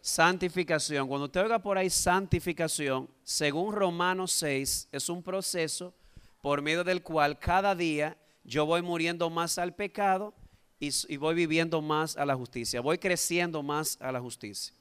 [0.06, 1.08] santificación.
[1.08, 5.92] Cuando usted oiga por ahí santificación, según Romanos 6, es un proceso
[6.40, 10.32] por medio del cual cada día yo voy muriendo más al pecado
[10.78, 12.80] y, voy viviendo más a la justicia.
[12.80, 14.72] Voy creciendo más a la justicia.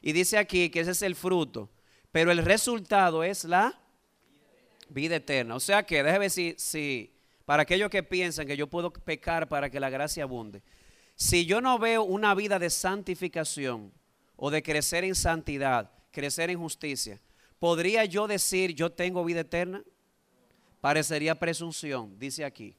[0.00, 1.68] Y dice aquí que ese es el fruto,
[2.10, 3.78] pero el resultado es la
[4.88, 5.56] vida eterna.
[5.56, 7.12] O sea que, déjeme si, si
[7.44, 10.62] para aquellos que piensan que yo puedo pecar para que la gracia abunde.
[11.16, 13.92] Si yo no veo una vida de santificación
[14.44, 17.18] o de crecer en santidad, crecer en justicia,
[17.58, 19.82] ¿podría yo decir yo tengo vida eterna?
[20.82, 22.76] Parecería presunción, dice aquí.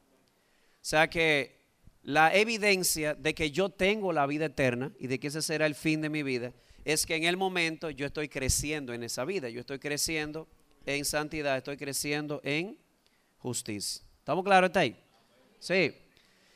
[0.76, 1.66] O sea que
[2.04, 5.74] la evidencia de que yo tengo la vida eterna y de que ese será el
[5.74, 9.50] fin de mi vida es que en el momento yo estoy creciendo en esa vida,
[9.50, 10.48] yo estoy creciendo
[10.86, 12.78] en santidad, estoy creciendo en
[13.40, 14.04] justicia.
[14.20, 14.96] ¿Estamos claros hasta ahí?
[15.58, 15.96] Sí.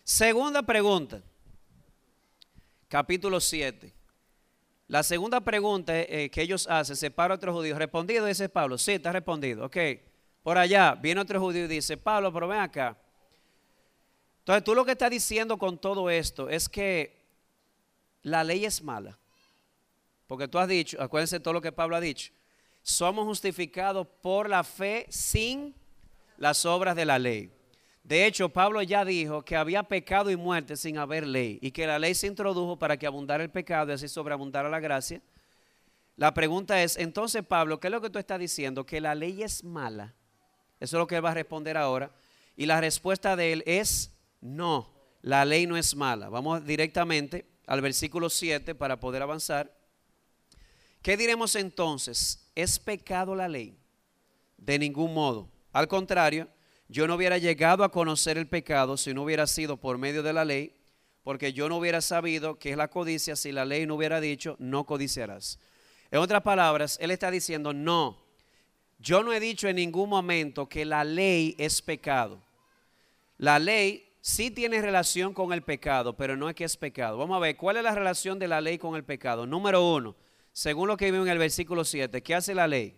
[0.03, 1.23] Segunda pregunta,
[2.87, 3.97] capítulo 7.
[4.89, 7.77] La segunda pregunta eh, que ellos hacen, separa a otro judío.
[7.77, 8.25] ¿Respondido?
[8.25, 8.75] Dice Pablo.
[8.75, 9.65] Sí, está respondido.
[9.65, 9.77] Ok.
[10.41, 12.97] Por allá viene otro judío y dice, Pablo, pero ven acá.
[14.39, 17.23] Entonces tú lo que estás diciendo con todo esto es que
[18.23, 19.15] la ley es mala.
[20.25, 22.33] Porque tú has dicho, acuérdense todo lo que Pablo ha dicho,
[22.81, 25.75] somos justificados por la fe sin
[26.37, 27.51] las obras de la ley.
[28.03, 31.85] De hecho, Pablo ya dijo que había pecado y muerte sin haber ley y que
[31.85, 35.21] la ley se introdujo para que abundara el pecado y así sobreabundara la gracia.
[36.15, 38.85] La pregunta es, entonces Pablo, ¿qué es lo que tú estás diciendo?
[38.85, 40.15] Que la ley es mala.
[40.79, 42.11] Eso es lo que él va a responder ahora.
[42.55, 46.29] Y la respuesta de él es, no, la ley no es mala.
[46.29, 49.73] Vamos directamente al versículo 7 para poder avanzar.
[51.01, 52.49] ¿Qué diremos entonces?
[52.55, 53.77] ¿Es pecado la ley?
[54.57, 55.49] De ningún modo.
[55.71, 56.49] Al contrario,
[56.89, 60.33] yo no hubiera llegado a conocer el pecado si no hubiera sido por medio de
[60.33, 60.73] la ley,
[61.23, 64.55] porque yo no hubiera sabido qué es la codicia si la ley no hubiera dicho,
[64.57, 65.59] no codiciarás.
[66.09, 68.17] En otras palabras, él está diciendo, no,
[68.97, 72.41] yo no he dicho en ningún momento que la ley es pecado.
[73.37, 77.19] La ley sí tiene relación con el pecado, pero no es que es pecado.
[77.19, 79.45] Vamos a ver, ¿cuál es la relación de la ley con el pecado?
[79.45, 80.15] Número uno,
[80.51, 82.95] según lo que vimos en el versículo 7, ¿qué hace la ley?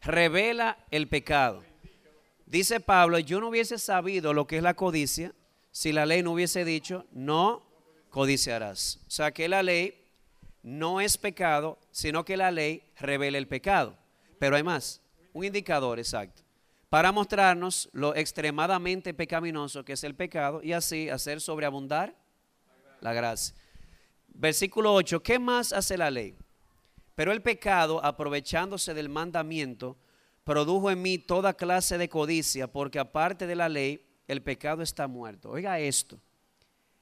[0.00, 1.69] Revela el pecado.
[2.50, 5.32] Dice Pablo, yo no hubiese sabido lo que es la codicia
[5.70, 7.62] si la ley no hubiese dicho, no
[8.08, 8.98] codiciarás.
[9.06, 10.04] O sea que la ley
[10.64, 13.96] no es pecado, sino que la ley revela el pecado.
[14.40, 15.00] Pero hay más,
[15.32, 16.42] un indicador exacto,
[16.88, 22.16] para mostrarnos lo extremadamente pecaminoso que es el pecado y así hacer sobreabundar
[23.00, 23.54] la gracia.
[24.26, 26.34] Versículo 8, ¿qué más hace la ley?
[27.14, 29.96] Pero el pecado, aprovechándose del mandamiento,
[30.50, 35.06] produjo en mí toda clase de codicia, porque aparte de la ley, el pecado está
[35.06, 35.48] muerto.
[35.48, 36.18] Oiga esto,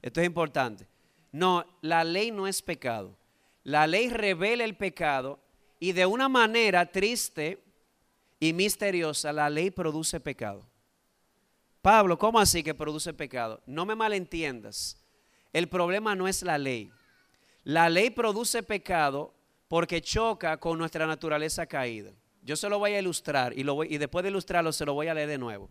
[0.02, 0.86] esto es importante.
[1.32, 3.16] No, la ley no es pecado.
[3.64, 5.38] La ley revela el pecado
[5.80, 7.64] y de una manera triste
[8.38, 10.66] y misteriosa, la ley produce pecado.
[11.80, 13.62] Pablo, ¿cómo así que produce pecado?
[13.64, 15.02] No me malentiendas.
[15.54, 16.92] El problema no es la ley.
[17.64, 19.32] La ley produce pecado
[19.68, 22.12] porque choca con nuestra naturaleza caída.
[22.48, 24.94] Yo se lo voy a ilustrar y, lo voy, y después de ilustrarlo se lo
[24.94, 25.68] voy a leer de nuevo.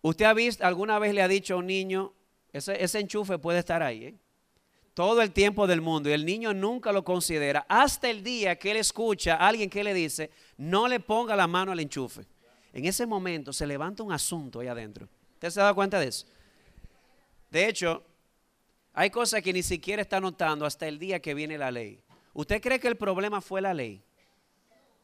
[0.00, 2.14] ¿Usted ha visto, alguna vez le ha dicho a un niño,
[2.50, 4.06] ese, enchufe puede estar ahí?
[4.06, 4.14] ¿eh?
[4.94, 8.70] todo el tiempo del mundo y el niño nunca lo considera hasta el día que
[8.70, 12.24] él escucha a alguien que le dice, no le ponga la mano al enchufe.
[12.72, 15.10] En ese momento se levanta un asunto ahí adentro.
[15.34, 16.26] ¿Usted se da cuenta de eso?
[17.50, 18.02] De hecho,
[18.94, 22.00] hay cosas que ni siquiera está notando hasta el día que viene la ley.
[22.32, 24.02] ¿Usted cree que el problema fue la ley?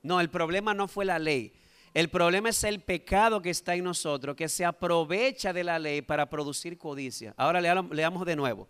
[0.06, 1.52] No, el problema no fue la ley.
[1.92, 6.02] El problema es el pecado que está en nosotros, que se aprovecha de la ley
[6.02, 7.34] para producir codicia.
[7.36, 8.68] Ahora leamos de nuevo.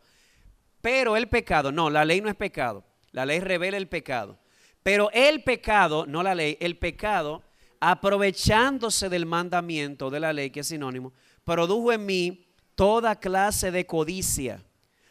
[0.80, 2.84] Pero el pecado, no, la ley no es pecado.
[3.10, 4.38] La ley revela el pecado.
[4.82, 7.42] Pero el pecado, no la ley, el pecado,
[7.80, 11.12] aprovechándose del mandamiento de la ley, que es sinónimo,
[11.44, 12.46] produjo en mí
[12.76, 14.62] toda clase de codicia.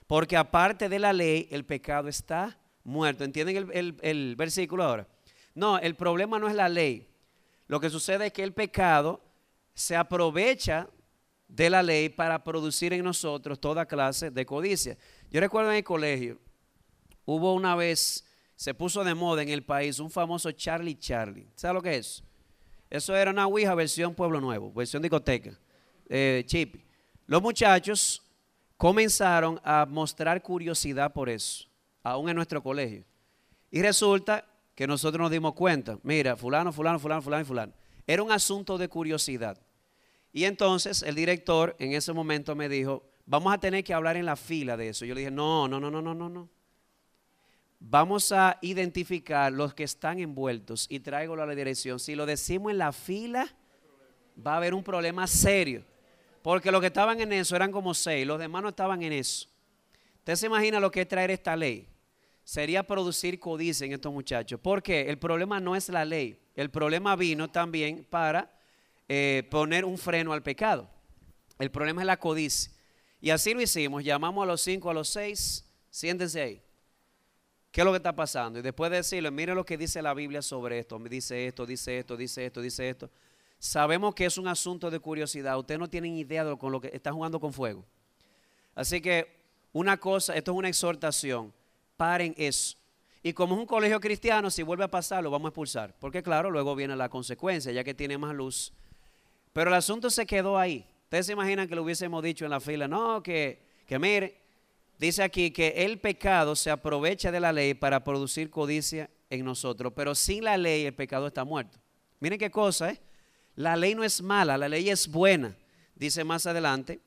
[0.07, 3.23] Porque aparte de la ley, el pecado está muerto.
[3.23, 3.69] ¿Entienden
[4.01, 5.07] el, versículo ahora?
[5.55, 7.07] No, el problema no es la ley.
[7.67, 9.21] Lo que sucede es que el pecado
[9.73, 10.87] se aprovecha
[11.47, 14.97] de la ley para producir en nosotros toda clase de codicia.
[15.31, 16.39] Yo recuerdo en el colegio,
[17.25, 21.47] hubo una vez, se puso de moda en el país un famoso Charlie Charlie.
[21.55, 22.23] ¿Sabe lo que es?
[22.89, 25.57] Eso era una Ouija versión Pueblo Nuevo, versión discoteca,
[26.07, 26.83] eh, chip.
[27.25, 28.21] Los muchachos
[28.77, 31.65] comenzaron a mostrar curiosidad por eso,
[32.03, 33.03] aún en nuestro colegio.
[33.71, 37.73] Y resulta que nosotros nos dimos cuenta, mira, fulano, fulano, fulano, fulano y fulano.
[38.05, 39.57] Era un asunto de curiosidad.
[40.33, 44.25] Y entonces el director en ese momento me dijo, vamos a tener que hablar en
[44.25, 45.05] la fila de eso.
[45.05, 46.49] Yo le dije, no, no, no, no, no, no, no.
[47.79, 51.99] Vamos a identificar los que están envueltos y traigo a la dirección.
[51.99, 53.47] Si lo decimos en la fila,
[54.45, 55.83] va a haber un problema serio.
[56.41, 59.47] Porque los que estaban en eso eran como seis, los demás no estaban en eso.
[60.17, 61.88] Usted se imagina lo que es traer esta ley.
[62.45, 64.60] Sería producir codicia en estos muchachos.
[64.62, 66.39] Porque el problema no es la ley.
[66.55, 68.58] El problema vino también para
[69.10, 70.88] eh, poner un freno al pecado.
[71.58, 72.71] El problema es la codicia.
[73.19, 74.03] Y así lo hicimos.
[74.03, 75.65] Llamamos a los cinco, a los seis.
[75.89, 76.62] Siéntense ahí.
[77.71, 78.60] ¿Qué es lo que está pasando?
[78.60, 80.99] Y después de decirle, mire lo que dice la Biblia sobre esto.
[80.99, 83.10] Dice esto, dice esto, dice esto, dice esto.
[83.58, 85.58] Sabemos que es un asunto de curiosidad.
[85.58, 87.84] Ustedes no tienen idea de con lo que está jugando con fuego.
[88.75, 89.36] Así que
[89.73, 91.51] una cosa, esto es una exhortación.
[91.97, 92.77] Paren eso.
[93.23, 95.95] Y como es un colegio cristiano, si vuelve a pasar, lo vamos a expulsar.
[95.99, 98.71] Porque claro, luego viene la consecuencia, ya que tiene más luz.
[99.51, 100.86] Pero el asunto se quedó ahí.
[101.05, 102.88] Ustedes se imaginan que lo hubiésemos dicho en la fila.
[102.88, 104.41] No, que, que mire,
[104.99, 109.93] dice aquí que el pecado se aprovecha de la ley para producir codicia en nosotros.
[109.95, 111.79] Pero sin la ley el pecado está muerto.
[112.19, 113.01] Miren qué cosa, ¿eh?
[113.55, 115.55] La ley no es mala, la ley es buena.
[115.95, 116.99] Dice más adelante,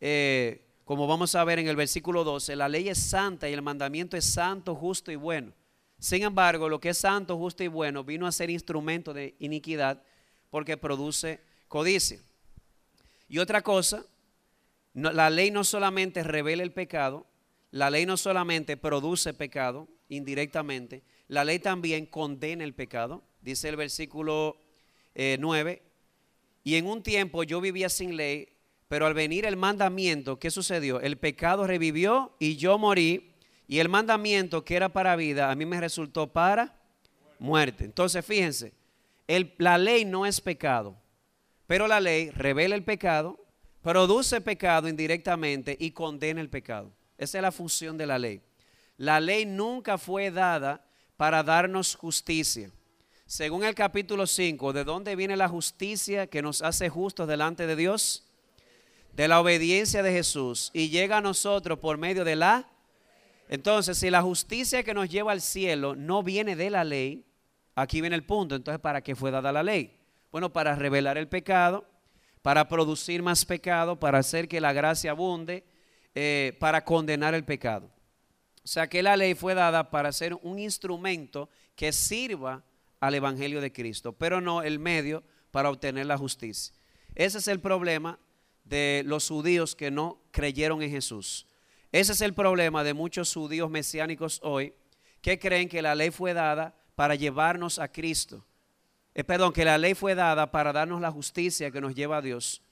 [0.00, 3.62] eh, como vamos a ver en el versículo 12, la ley es santa y el
[3.62, 5.52] mandamiento es santo, justo y bueno.
[5.98, 10.02] Sin embargo, lo que es santo, justo y bueno vino a ser instrumento de iniquidad
[10.50, 12.20] porque produce codicia.
[13.28, 14.04] Y otra cosa,
[14.92, 17.26] la ley no solamente revela el pecado,
[17.70, 23.24] la ley no solamente produce pecado indirectamente, la ley también condena el pecado.
[23.40, 24.56] Dice el versículo
[25.14, 25.82] 9, eh,
[26.62, 28.53] y en un tiempo yo vivía sin ley,
[28.94, 31.00] pero al venir el mandamiento, ¿qué sucedió?
[31.00, 33.34] El pecado revivió y yo morí,
[33.66, 36.80] y el mandamiento que era para vida, a mí me resultó para
[37.40, 37.84] muerte.
[37.84, 38.72] Entonces, fíjense,
[39.58, 40.96] la ley no es pecado,
[41.66, 43.44] pero la ley revela el pecado,
[43.82, 46.92] produce pecado indirectamente y condena el pecado.
[47.18, 48.42] Esa es la función de la ley.
[48.96, 52.70] La ley nunca fue dada para darnos justicia.
[53.26, 57.74] Según el capítulo 5, ¿de dónde viene la justicia que nos hace justos delante de
[57.74, 58.24] Dios?
[59.14, 62.68] De la obediencia de Jesús y llega a nosotros por medio de la...
[63.48, 67.24] Entonces, si la justicia que nos lleva al cielo no viene de la ley,
[67.74, 68.54] aquí viene el punto.
[68.54, 69.96] Entonces, ¿para qué fue dada la ley?
[70.32, 71.84] Bueno, para revelar el pecado,
[72.42, 75.64] para producir más pecado, para hacer que la gracia abunde,
[76.14, 77.90] eh, para condenar el pecado.
[78.64, 82.64] O sea que la ley fue dada para ser un instrumento que sirva
[82.98, 86.74] al Evangelio de Cristo, pero no el medio para obtener la justicia.
[87.14, 88.18] Ese es el problema
[88.64, 91.46] de los judíos que no creyeron en Jesús.
[91.92, 94.74] Ese es el problema de muchos judíos mesiánicos hoy
[95.20, 98.44] que creen que la ley fue dada para llevarnos a Cristo.
[99.14, 102.22] Eh, perdón, que la ley fue dada para darnos la justicia que nos lleva a
[102.22, 102.62] Dios.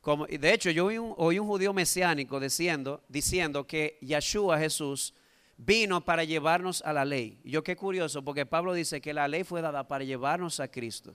[0.00, 5.14] Como, de hecho, yo oí un, un judío mesiánico diciendo, diciendo que Yeshua Jesús
[5.56, 7.38] vino para llevarnos a la ley.
[7.44, 11.14] Yo qué curioso, porque Pablo dice que la ley fue dada para llevarnos a Cristo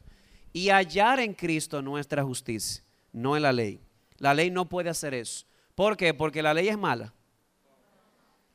[0.53, 3.82] y hallar en Cristo nuestra justicia, no en la ley.
[4.18, 5.45] La ley no puede hacer eso.
[5.76, 6.13] ¿Por qué?
[6.13, 7.13] Porque la ley es mala.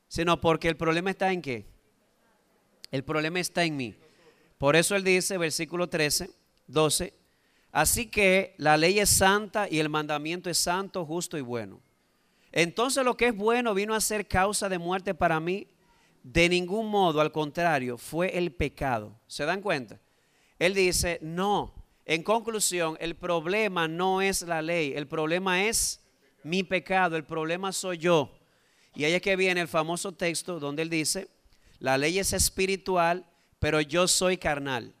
[0.07, 1.65] Sino porque el problema está en qué?
[2.91, 3.95] El problema está en mí.
[4.57, 6.29] Por eso él dice, versículo 13,
[6.67, 7.13] 12,
[7.71, 11.81] así que la ley es santa y el mandamiento es santo, justo y bueno.
[12.51, 15.67] Entonces lo que es bueno vino a ser causa de muerte para mí.
[16.21, 19.19] De ningún modo, al contrario, fue el pecado.
[19.27, 19.99] ¿Se dan cuenta?
[20.59, 21.73] Él dice, no.
[22.05, 26.01] En conclusión, el problema no es la ley, el problema es
[26.43, 28.37] mi pecado, el problema soy yo.
[28.95, 31.29] Y ahí es que viene el famoso texto donde él dice,
[31.79, 33.25] la ley es espiritual,
[33.59, 34.93] pero yo soy carnal,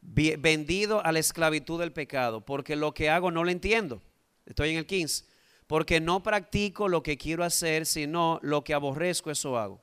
[0.00, 4.00] vendido a la esclavitud del pecado, porque lo que hago no lo entiendo.
[4.46, 5.24] Estoy en el 15.
[5.66, 9.82] Porque no practico lo que quiero hacer, sino lo que aborrezco, eso hago.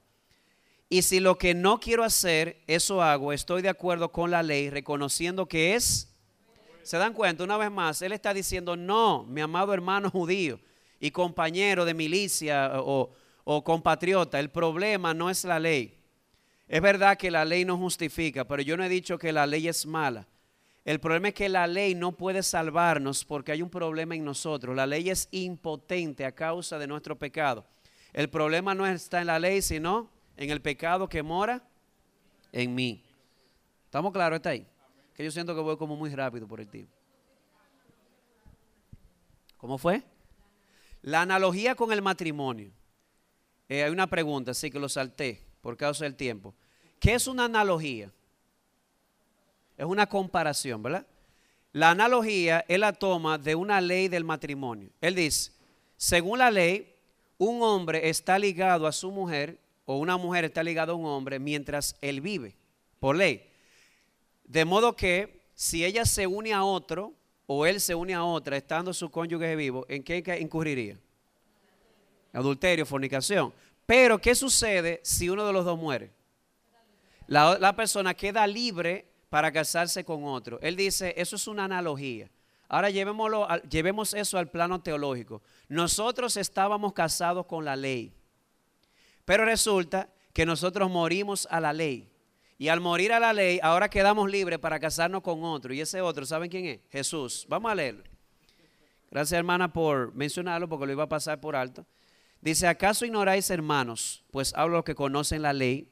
[0.90, 4.70] Y si lo que no quiero hacer, eso hago, estoy de acuerdo con la ley,
[4.70, 6.11] reconociendo que es...
[6.84, 7.44] ¿Se dan cuenta?
[7.44, 10.60] Una vez más, él está diciendo, no, mi amado hermano judío
[11.00, 13.12] y compañero de milicia o,
[13.44, 15.98] o compatriota, el problema no es la ley.
[16.68, 19.68] Es verdad que la ley no justifica, pero yo no he dicho que la ley
[19.68, 20.28] es mala.
[20.84, 24.76] El problema es que la ley no puede salvarnos porque hay un problema en nosotros.
[24.76, 27.66] La ley es impotente a causa de nuestro pecado.
[28.14, 31.62] El problema no está en la ley, sino en el pecado que mora
[32.52, 33.04] en mí.
[33.86, 34.38] ¿Estamos claros?
[34.38, 34.66] ¿Está ahí?
[35.22, 36.94] Yo siento que voy como muy rápido por el tiempo.
[39.58, 40.04] ¿Cómo fue?
[41.04, 42.72] La analogía con el matrimonio.
[43.70, 46.56] Eh, hay una pregunta, así que lo salté por causa del tiempo.
[47.00, 48.12] ¿Qué es una analogía?
[49.78, 51.06] Es una comparación, ¿verdad?
[51.74, 54.90] La analogía es la toma de una ley del matrimonio.
[55.00, 55.52] Él dice,
[55.96, 56.94] según la ley,
[57.38, 61.40] un hombre está ligado a su mujer o una mujer está ligada a un hombre
[61.40, 62.56] mientras él vive,
[63.00, 63.51] por ley.
[64.44, 67.14] De modo que si ella se une a otro
[67.46, 70.98] o él se une a otra estando su cónyuge vivo, ¿en qué incurriría?
[72.34, 73.54] Adulterio, fornicación.
[73.86, 76.12] Pero ¿qué sucede si uno de los dos muere?
[77.28, 80.60] La, la persona queda libre para casarse con otro.
[80.62, 82.30] Él dice, eso es una analogía.
[82.68, 85.42] Ahora llevémoslo, llevemos eso al plano teológico.
[85.68, 88.14] Nosotros estábamos casados con la ley,
[89.26, 92.11] pero resulta que nosotros morimos a la ley.
[92.62, 95.74] Y al morir a la ley, ahora quedamos libres para casarnos con otro.
[95.74, 96.80] Y ese otro, ¿saben quién es?
[96.92, 97.48] Jesús.
[97.50, 98.04] Vamos a leerlo.
[99.10, 101.88] Gracias hermana por mencionarlo porque lo iba a pasar por alto.
[102.40, 104.24] Dice, ¿acaso ignoráis hermanos?
[104.30, 105.92] Pues hablo los que conocen la ley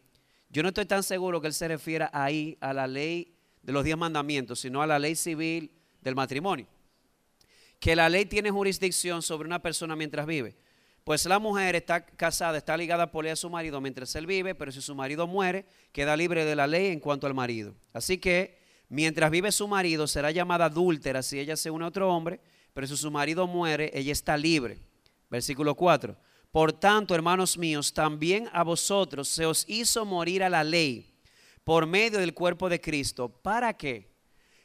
[0.52, 3.84] yo no estoy tan seguro que él se refiera ahí a la ley de los
[3.84, 6.68] diez mandamientos, sino a la ley civil del matrimonio.
[7.80, 10.56] Que la ley tiene jurisdicción sobre una persona mientras vive.
[11.10, 14.54] Pues la mujer está casada, está ligada por ley a su marido mientras él vive,
[14.54, 17.74] pero si su marido muere, queda libre de la ley en cuanto al marido.
[17.94, 22.16] Así que mientras vive su marido, será llamada adúltera si ella se une a otro
[22.16, 22.40] hombre,
[22.76, 24.78] pero si su marido muere, ella está libre.
[25.32, 26.16] Versículo 4.
[26.52, 31.16] Por tanto, hermanos míos, también a vosotros se os hizo morir a la ley
[31.64, 33.30] por medio del cuerpo de Cristo.
[33.30, 34.12] ¿Para qué?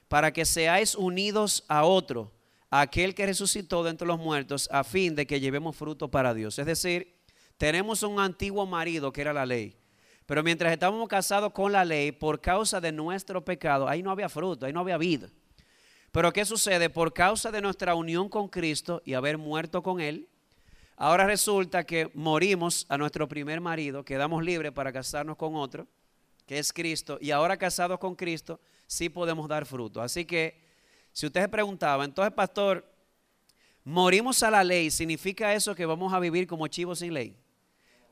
[0.09, 2.34] Para que seáis unidos a otro,
[2.81, 6.59] aquel que resucitó de entre los muertos, a fin de que llevemos fruto para Dios.
[6.59, 7.15] Es decir,
[7.59, 9.77] tenemos un antiguo marido que era la ley.
[10.27, 14.29] Pero mientras estábamos casados con la ley, por causa de nuestro pecado, ahí no había
[14.29, 15.29] fruto, ahí no había vida.
[16.13, 16.89] Pero ¿qué sucede?
[16.91, 20.29] Por causa de nuestra unión con Cristo y haber muerto con Él,
[20.97, 25.89] Ahora resulta que morimos a nuestro primer marido, quedamos libres para casarnos con otro,
[26.47, 30.01] que es Cristo, y ahora casados con Cristo, sí podemos dar fruto.
[30.01, 30.64] Así que,
[31.15, 32.85] si usted se preguntaba, entonces, pastor,
[33.85, 37.35] morimos a la ley, ¿significa eso que vamos a vivir como chivos sin ley?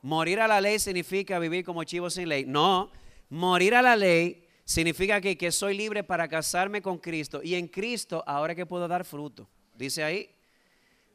[0.01, 2.45] Morir a la ley significa vivir como chivos sin ley.
[2.45, 2.91] No,
[3.29, 7.67] morir a la ley significa que, que soy libre para casarme con Cristo, y en
[7.67, 9.47] Cristo ahora que puedo dar fruto.
[9.75, 10.33] Dice ahí,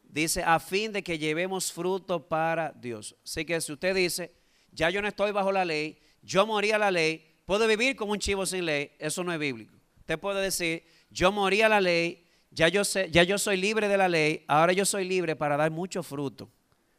[0.08, 3.14] Dice, a fin de que llevemos fruto para Dios.
[3.22, 4.32] Así que si usted dice,
[4.72, 8.12] ya yo no estoy bajo la ley, yo morí a la ley, puedo vivir como
[8.12, 9.74] un chivo sin ley, eso no es bíblico.
[9.98, 13.88] Usted puede decir, yo morí a la ley, ya yo, sé, ya yo soy libre
[13.88, 16.50] de la ley, ahora yo soy libre para dar mucho fruto,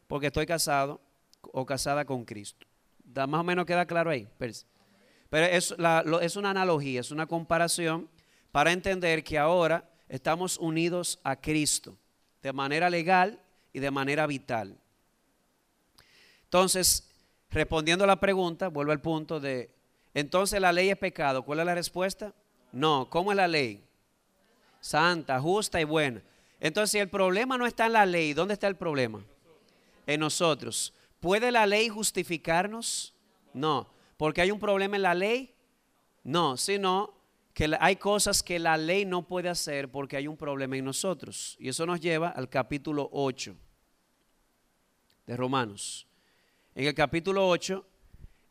[0.07, 1.01] porque estoy casado
[1.41, 2.65] o casada con Cristo.
[3.13, 4.27] más o menos queda claro ahí.
[4.37, 5.75] Pero es,
[6.21, 8.09] es una analogía, es una comparación
[8.51, 11.97] para entender que ahora estamos unidos a Cristo
[12.41, 13.39] de manera legal
[13.73, 14.77] y de manera vital.
[16.45, 17.07] Entonces,
[17.51, 19.69] respondiendo a la pregunta, vuelvo al punto de,
[20.13, 21.43] entonces la ley es pecado.
[21.43, 22.33] ¿Cuál es la respuesta?
[22.71, 23.83] No, ¿cómo es la ley?
[24.79, 26.21] Santa, justa y buena.
[26.59, 29.23] Entonces, el problema no está en la ley, ¿dónde está el problema?
[30.05, 30.93] En nosotros.
[31.19, 33.13] ¿Puede la ley justificarnos?
[33.53, 35.53] No, porque hay un problema en la ley.
[36.23, 37.13] No, sino
[37.53, 41.57] que hay cosas que la ley no puede hacer porque hay un problema en nosotros.
[41.59, 43.55] Y eso nos lleva al capítulo 8
[45.27, 46.07] de Romanos.
[46.73, 47.85] En el capítulo 8,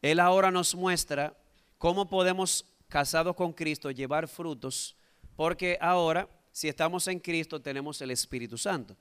[0.03, 1.35] Él ahora nos muestra
[1.79, 4.95] cómo podemos, casados con Cristo, llevar frutos,
[5.39, 8.97] porque ahora, si estamos en Cristo, tenemos el Espíritu Santo.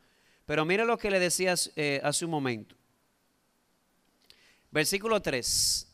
[0.45, 2.75] Pero mire lo que le decía eh, hace un momento.
[4.69, 5.91] Versículo 3.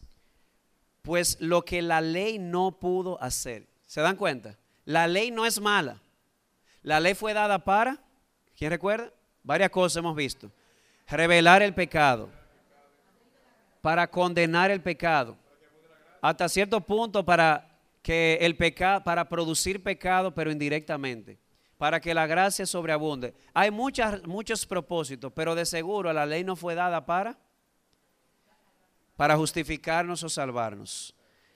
[1.02, 3.66] Pues lo que la ley no pudo hacer.
[3.86, 4.58] ¿Se dan cuenta?
[4.84, 6.02] La ley no es mala.
[6.82, 8.04] La ley fue dada para,
[8.58, 9.14] ¿quién recuerda?
[9.44, 10.52] Varias cosas hemos visto.
[11.08, 12.30] Revelar el pecado.
[13.82, 15.38] Para condenar el pecado.
[16.20, 17.73] Hasta cierto punto para
[18.04, 21.40] que el pecado, para producir pecado, pero indirectamente.
[21.80, 23.34] Para que la gracia sobreabunde.
[23.54, 27.40] Hay muchas, muchos propósitos, pero de seguro la ley no fue dada para
[29.16, 31.16] para justificarnos o salvarnos.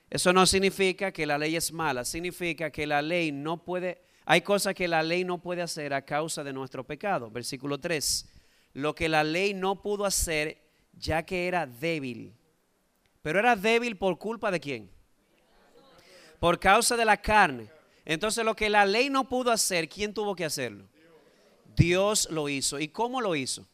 [0.10, 4.42] Eso no significa que la ley es mala, significa que la ley no puede, hay
[4.42, 7.30] cosas que la ley no puede hacer a causa de nuestro pecado.
[7.30, 8.30] Versículo 3,
[8.74, 12.34] lo que la ley no pudo hacer ya que era débil.
[13.22, 14.97] Pero era débil por culpa de quién?
[16.40, 17.70] Por causa de la carne.
[18.06, 20.86] Entonces lo que la ley no pudo hacer, ¿quién tuvo que hacerlo?
[21.76, 22.80] Dios lo hizo.
[22.80, 23.68] ¿Y cómo lo hizo?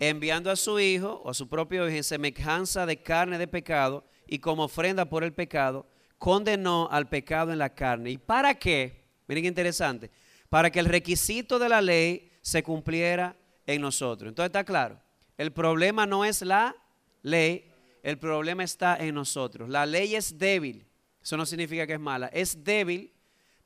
[0.00, 4.04] enviando a su Hijo o a su propio Hijo en semejanza de carne de pecado
[4.26, 5.86] y como ofrenda por el pecado,
[6.18, 8.10] condenó al pecado en la carne.
[8.10, 9.04] ¿Y para qué?
[9.28, 10.10] Miren qué interesante.
[10.48, 14.28] Para que el requisito de la ley se cumpliera en nosotros.
[14.28, 15.00] Entonces está claro.
[15.36, 16.74] El problema no es la
[17.22, 17.70] ley,
[18.02, 19.68] el problema está en nosotros.
[19.68, 20.86] La ley es débil.
[21.26, 22.28] Eso no significa que es mala.
[22.28, 23.12] Es débil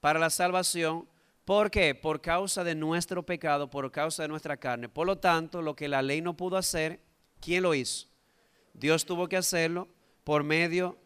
[0.00, 1.06] para la salvación
[1.50, 1.96] ¿Por qué?
[1.96, 4.88] Por causa de nuestro pecado, por causa de nuestra carne.
[4.88, 7.00] Por lo tanto, lo que la ley no pudo hacer,
[7.40, 8.06] ¿quién lo hizo?
[8.72, 9.88] Dios tuvo que hacerlo
[10.22, 10.96] por medio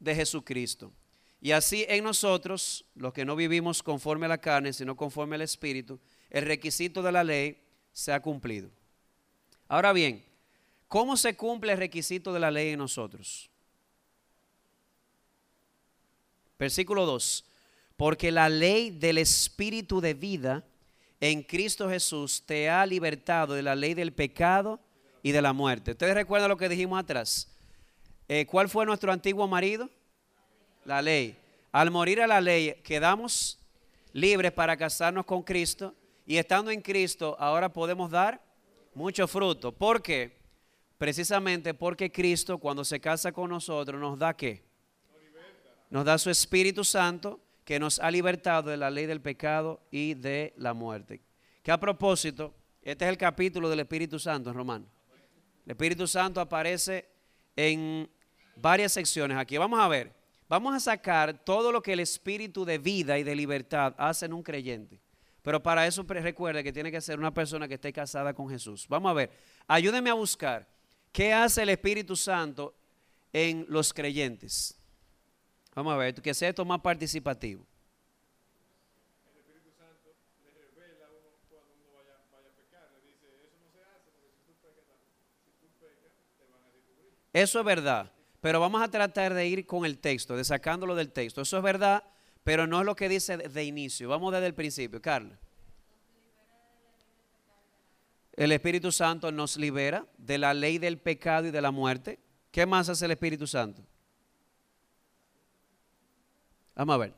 [0.00, 0.92] de Jesucristo.
[1.40, 5.42] Y así en nosotros, los que no vivimos conforme a la carne, sino conforme al
[5.42, 8.70] Espíritu, el requisito de la ley se ha cumplido.
[9.68, 10.24] Ahora bien,
[10.88, 13.48] ¿cómo se cumple el requisito de la ley en nosotros?
[16.58, 17.44] Versículo 2
[17.98, 20.64] porque la ley del Espíritu de vida
[21.20, 24.78] en Cristo Jesús te ha libertado de la ley del pecado
[25.20, 25.90] y de la muerte.
[25.90, 27.52] ¿Ustedes recuerdan lo que dijimos atrás?
[28.28, 29.90] Eh, ¿Cuál fue nuestro antiguo marido?
[30.84, 31.36] La ley.
[31.72, 33.58] Al morir a la ley quedamos
[34.12, 35.92] libres para casarnos con Cristo
[36.24, 38.40] y estando en Cristo ahora podemos dar
[38.94, 39.72] mucho fruto.
[39.72, 40.38] ¿Por qué?
[40.98, 44.67] Precisamente porque Cristo cuando se casa con nosotros nos da qué?
[45.90, 50.14] Nos da su Espíritu Santo que nos ha libertado de la ley del pecado y
[50.14, 51.20] de la muerte.
[51.62, 54.86] Que a propósito, este es el capítulo del Espíritu Santo en Romano.
[55.66, 57.08] El Espíritu Santo aparece
[57.54, 58.08] en
[58.56, 59.58] varias secciones aquí.
[59.58, 60.12] Vamos a ver,
[60.48, 64.32] vamos a sacar todo lo que el Espíritu de vida y de libertad hace en
[64.32, 65.00] un creyente.
[65.42, 68.86] Pero para eso recuerde que tiene que ser una persona que esté casada con Jesús.
[68.88, 69.30] Vamos a ver,
[69.66, 70.66] ayúdeme a buscar
[71.12, 72.74] qué hace el Espíritu Santo
[73.32, 74.77] en los creyentes.
[75.78, 77.64] Vamos a ver, que sea esto más participativo.
[87.32, 88.10] Eso es verdad,
[88.40, 91.42] pero vamos a tratar de ir con el texto, de sacándolo del texto.
[91.42, 92.02] Eso es verdad,
[92.42, 94.08] pero no es lo que dice de inicio.
[94.08, 95.38] Vamos desde el principio, Carla.
[98.32, 102.18] El Espíritu Santo nos libera de la ley del pecado y de la muerte.
[102.50, 103.84] ¿Qué más hace el Espíritu Santo?
[106.78, 107.14] Vamos a ver.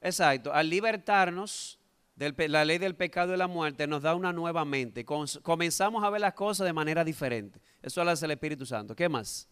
[0.00, 1.78] Exacto, al libertarnos
[2.16, 5.04] de la ley del pecado y la muerte nos da una nueva mente.
[5.04, 7.60] Comenzamos a ver las cosas de manera diferente.
[7.82, 8.96] Eso lo hace el Espíritu Santo.
[8.96, 9.46] ¿Qué más?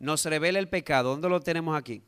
[0.00, 1.10] Nos revela el pecado.
[1.10, 2.02] ¿Dónde lo tenemos aquí?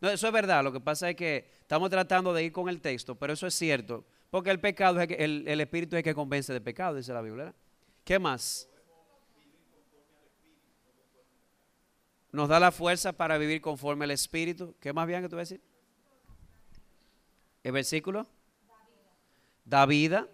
[0.00, 0.64] No, eso es verdad.
[0.64, 3.54] Lo que pasa es que estamos tratando de ir con el texto, pero eso es
[3.54, 4.04] cierto.
[4.30, 7.22] Porque el pecado es el, el Espíritu es el que convence de pecado, dice la
[7.22, 7.54] Biblia.
[8.04, 8.69] ¿Qué más?
[12.32, 14.74] Nos da la fuerza para vivir conforme al Espíritu.
[14.80, 15.60] ¿Qué más bien que tú vas a decir?
[17.62, 18.26] ¿El versículo?
[19.64, 20.28] Da vida.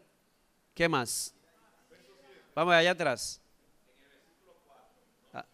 [0.75, 1.35] ¿Qué más?
[2.55, 3.41] Vamos allá atrás.
[5.33, 5.45] Ah.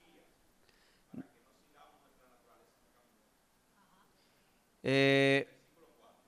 [4.82, 5.48] Eh,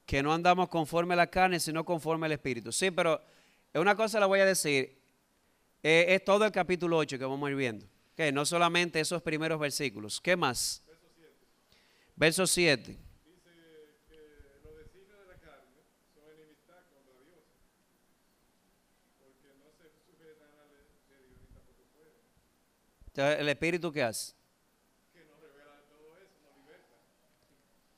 [0.06, 2.72] que no andamos conforme a la carne, sino conforme al Espíritu.
[2.72, 3.20] Sí, pero
[3.74, 4.96] una cosa la voy a decir.
[5.82, 7.86] Eh, es todo el capítulo 8 que vamos a ir viendo.
[8.16, 10.20] Que no solamente esos primeros versículos.
[10.20, 10.84] ¿Qué más?
[12.16, 12.92] Verso 7.
[12.92, 12.98] Dice
[14.08, 15.82] que los designios de la carne
[16.14, 17.42] son enemistad contra Dios.
[19.18, 21.82] Porque no se sujetan a la ley de Dios ni tampoco
[23.14, 23.40] pueden.
[23.40, 24.34] ¿El Espíritu qué hace?
[25.12, 26.94] Que nos revela todo eso, nos liberta.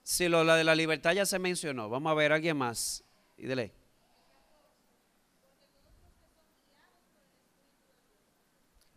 [0.03, 1.91] Si lo la de la libertad ya se mencionó.
[1.91, 3.05] Vamos a ver alguien más.
[3.37, 3.75] Y dele.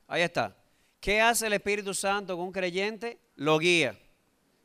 [0.07, 0.58] Ahí está.
[0.99, 3.19] ¿Qué hace el Espíritu Santo con un creyente?
[3.35, 3.97] Lo guía.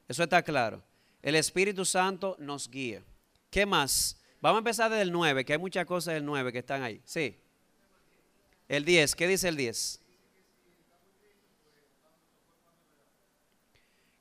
[0.08, 0.82] Eso está claro.
[1.22, 3.02] El Espíritu Santo nos guía.
[3.50, 4.20] ¿Qué más?
[4.40, 7.00] Vamos a empezar desde el 9, que hay muchas cosas del 9 que están ahí.
[7.04, 7.38] Sí.
[8.68, 10.00] El 10, ¿qué dice el 10?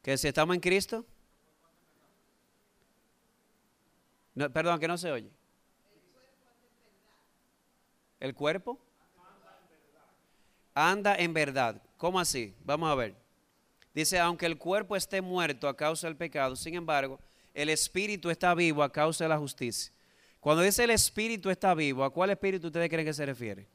[0.02, 1.06] Que si estamos en Cristo.
[4.36, 5.32] perdón, que no se oye.
[8.20, 8.80] ¿El cuerpo?
[10.74, 11.82] Anda en verdad.
[11.98, 12.54] ¿Cómo así?
[12.64, 13.16] Vamos a ver.
[13.94, 17.20] Dice, aunque el cuerpo esté muerto a causa del pecado, sin embargo,
[17.54, 19.94] el espíritu está vivo a causa de la justicia.
[20.40, 23.68] Cuando dice el espíritu está vivo, ¿a cuál espíritu ustedes creen que se refiere?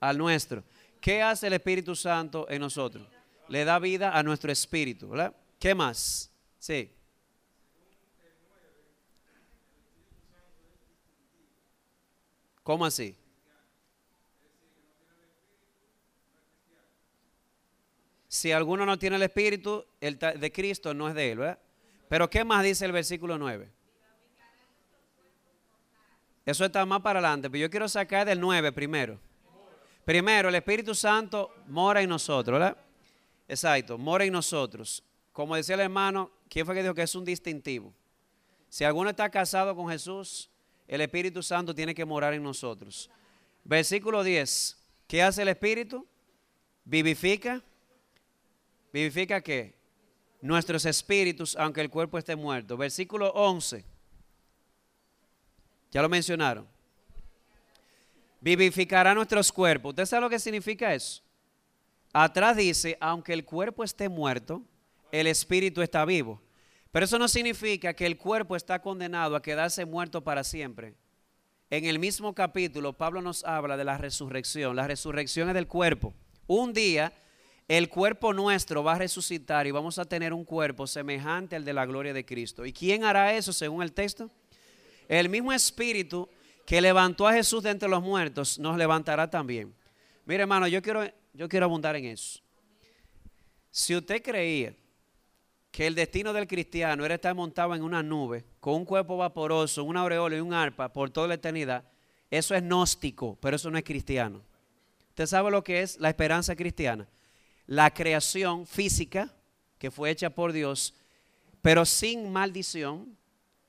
[0.00, 0.62] Al nuestro.
[1.02, 3.04] ¿Qué hace el Espíritu Santo en nosotros?
[3.48, 5.34] Le da vida a nuestro espíritu, ¿verdad?
[5.58, 6.30] ¿Qué más?
[6.60, 6.92] Sí.
[12.62, 13.16] ¿Cómo así?
[18.42, 21.60] Si alguno no tiene el Espíritu el de Cristo, no es de él, ¿verdad?
[22.08, 23.70] Pero ¿qué más dice el versículo 9?
[26.44, 29.20] Eso está más para adelante, pero yo quiero sacar del 9 primero.
[30.04, 32.76] Primero, el Espíritu Santo mora en nosotros, ¿verdad?
[33.46, 35.04] Exacto, mora en nosotros.
[35.30, 37.94] Como decía el hermano, ¿quién fue que dijo que es un distintivo?
[38.68, 40.50] Si alguno está casado con Jesús,
[40.88, 43.08] el Espíritu Santo tiene que morar en nosotros.
[43.62, 44.82] Versículo 10.
[45.06, 46.04] ¿Qué hace el Espíritu?
[46.84, 47.62] Vivifica,
[48.92, 49.74] ¿Vivifica qué?
[50.40, 52.76] Nuestros espíritus, aunque el cuerpo esté muerto.
[52.76, 53.84] Versículo 11.
[55.90, 56.66] Ya lo mencionaron.
[58.40, 59.90] Vivificará nuestros cuerpos.
[59.90, 61.22] ¿Usted sabe lo que significa eso?
[62.12, 64.62] Atrás dice, aunque el cuerpo esté muerto,
[65.12, 66.42] el espíritu está vivo.
[66.90, 70.94] Pero eso no significa que el cuerpo está condenado a quedarse muerto para siempre.
[71.70, 74.76] En el mismo capítulo, Pablo nos habla de la resurrección.
[74.76, 76.12] La resurrección es del cuerpo.
[76.46, 77.12] Un día
[77.72, 81.72] el cuerpo nuestro va a resucitar y vamos a tener un cuerpo semejante al de
[81.72, 82.66] la gloria de Cristo.
[82.66, 84.30] ¿Y quién hará eso según el texto?
[85.08, 86.28] El mismo espíritu
[86.66, 89.74] que levantó a Jesús de entre los muertos nos levantará también.
[90.26, 91.02] Mire hermano, yo quiero,
[91.32, 92.40] yo quiero abundar en eso.
[93.70, 94.76] Si usted creía
[95.70, 99.82] que el destino del cristiano era estar montado en una nube, con un cuerpo vaporoso,
[99.82, 101.84] una aureola y un arpa por toda la eternidad,
[102.30, 104.42] eso es gnóstico, pero eso no es cristiano.
[105.08, 107.08] ¿Usted sabe lo que es la esperanza cristiana?
[107.66, 109.34] La creación física
[109.82, 110.94] que fue hecha por Dios,
[111.60, 113.18] pero sin maldición.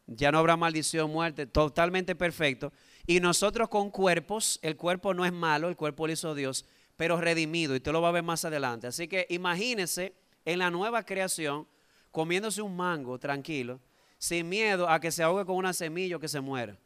[0.06, 2.72] Ya no habrá maldición, muerte, totalmente perfecto.
[3.08, 6.66] Y nosotros con cuerpos, el cuerpo no es malo, el cuerpo lo hizo Dios,
[6.98, 7.74] pero redimido.
[7.74, 8.86] Y usted lo va a ver más adelante.
[8.86, 10.14] Así que imagínese
[10.46, 11.68] en la nueva creación
[12.12, 13.80] comiéndose un mango tranquilo,
[14.20, 16.78] sin miedo a que se ahogue con una semilla o que se muera.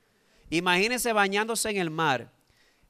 [0.50, 2.32] Imagínese bañándose en el mar,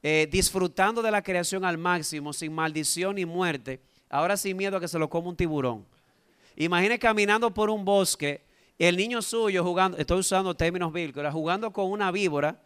[0.03, 4.79] eh, disfrutando de la creación al máximo, sin maldición ni muerte ahora sin miedo a
[4.79, 5.85] que se lo coma un tiburón.
[6.55, 8.41] Imagine caminando por un bosque,
[8.79, 12.59] el niño suyo jugando, estoy usando términos bíblicos, jugando con una víbora,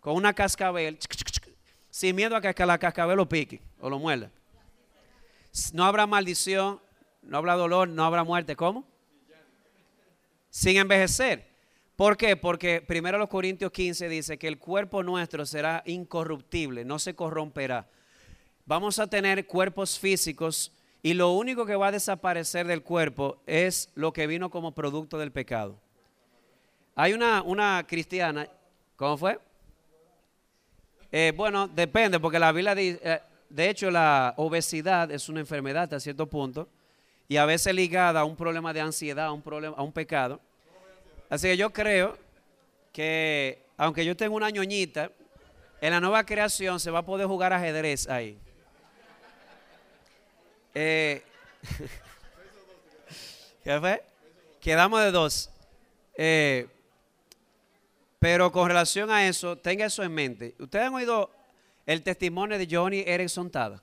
[0.00, 0.98] con una cascabel,
[1.90, 4.30] sin miedo a que la cascabel lo pique o lo muerda.
[5.72, 6.80] No habrá maldición,
[7.22, 8.56] no habrá dolor, no habrá muerte.
[8.56, 8.84] ¿Cómo?
[10.50, 11.46] Sin envejecer.
[11.96, 12.36] ¿Por qué?
[12.36, 17.88] Porque primero los Corintios 15 dice que el cuerpo nuestro será incorruptible, no se corromperá.
[18.66, 20.72] Vamos a tener cuerpos físicos
[21.04, 25.18] y lo único que va a desaparecer del cuerpo es lo que vino como producto
[25.18, 25.76] del pecado.
[26.94, 28.48] Hay una, una cristiana,
[28.96, 29.38] ¿cómo fue?
[31.12, 35.82] Eh, bueno, depende, porque la Biblia dice, eh, de hecho la obesidad es una enfermedad
[35.82, 36.70] hasta cierto punto
[37.28, 40.40] y a veces ligada a un problema de ansiedad, a un, problema, a un pecado.
[41.28, 42.16] Así que yo creo
[42.94, 45.10] que aunque yo tenga una ñoñita,
[45.82, 48.38] en la nueva creación se va a poder jugar ajedrez ahí.
[50.74, 51.22] Eh,
[53.64, 54.04] ¿Qué fue?
[54.60, 55.50] Quedamos de dos.
[56.16, 56.66] Eh,
[58.18, 60.54] pero con relación a eso, tenga eso en mente.
[60.58, 61.30] Ustedes han oído
[61.86, 63.82] el testimonio de Johnny Erickson Tada.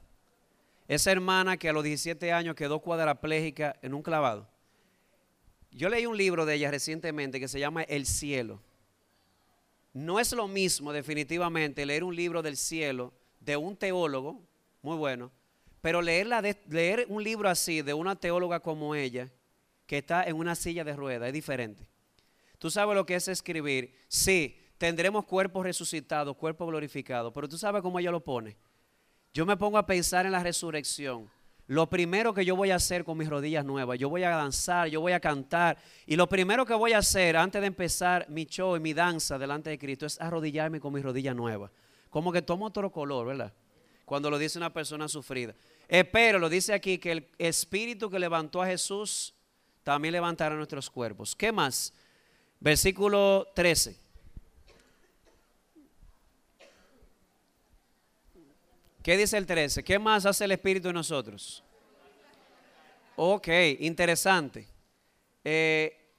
[0.88, 4.48] Esa hermana que a los 17 años quedó cuadraplégica en un clavado.
[5.72, 8.60] Yo leí un libro de ella recientemente que se llama El cielo.
[9.94, 14.42] No es lo mismo definitivamente leer un libro del cielo de un teólogo,
[14.82, 15.32] muy bueno,
[15.82, 16.27] pero leer,
[16.69, 19.29] leer un libro así de una teóloga como ella,
[19.86, 21.86] que está en una silla de ruedas, es diferente.
[22.59, 23.95] Tú sabes lo que es escribir.
[24.07, 28.55] Sí, tendremos cuerpos resucitados, cuerpos glorificados, pero tú sabes cómo ella lo pone.
[29.34, 31.29] Yo me pongo a pensar en la resurrección.
[31.67, 34.89] Lo primero que yo voy a hacer con mis rodillas nuevas, yo voy a danzar,
[34.89, 35.77] yo voy a cantar.
[36.05, 39.39] Y lo primero que voy a hacer antes de empezar mi show y mi danza
[39.39, 41.71] delante de Cristo es arrodillarme con mis rodillas nuevas.
[42.09, 43.53] Como que tomo otro color, ¿verdad?
[44.12, 45.55] Cuando lo dice una persona sufrida.
[45.88, 49.34] Espero, lo dice aquí, que el espíritu que levantó a Jesús
[49.84, 51.34] también levantará nuestros cuerpos.
[51.34, 51.93] ¿Qué más?
[52.59, 53.97] Versículo 13.
[59.01, 59.82] ¿Qué dice el 13?
[59.82, 61.64] ¿Qué más hace el Espíritu en nosotros?
[63.16, 63.47] Ok,
[63.80, 64.68] interesante.
[65.41, 66.14] Eh,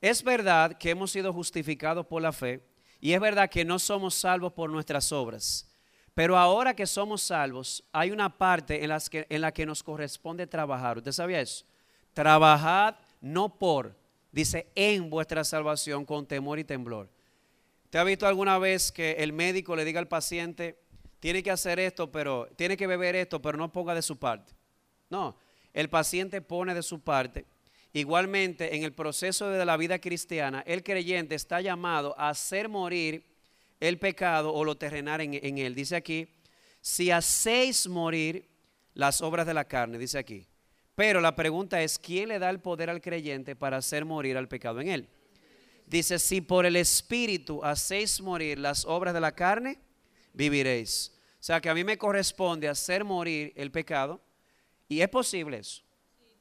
[0.00, 2.66] es verdad que hemos sido justificados por la fe
[3.02, 5.68] y es verdad que no somos salvos por nuestras obras.
[6.14, 9.82] Pero ahora que somos salvos, hay una parte en, las que, en la que nos
[9.82, 10.98] corresponde trabajar.
[10.98, 11.64] ¿Usted sabía eso?
[12.12, 13.96] Trabajad no por,
[14.30, 17.10] dice en vuestra salvación con temor y temblor.
[17.90, 20.78] ¿Te ha visto alguna vez que el médico le diga al paciente,
[21.18, 24.52] tiene que hacer esto, pero tiene que beber esto, pero no ponga de su parte?
[25.10, 25.36] No,
[25.72, 27.44] el paciente pone de su parte.
[27.92, 33.24] Igualmente, en el proceso de la vida cristiana, el creyente está llamado a hacer morir
[33.80, 35.74] el pecado o lo terrenal en, en él.
[35.74, 36.28] Dice aquí,
[36.80, 38.48] si hacéis morir
[38.94, 40.46] las obras de la carne, dice aquí.
[40.94, 44.48] Pero la pregunta es, ¿quién le da el poder al creyente para hacer morir al
[44.48, 45.08] pecado en él?
[45.86, 49.80] Dice, si por el Espíritu hacéis morir las obras de la carne,
[50.32, 51.12] viviréis.
[51.40, 54.20] O sea que a mí me corresponde hacer morir el pecado.
[54.88, 55.82] Y es posible eso.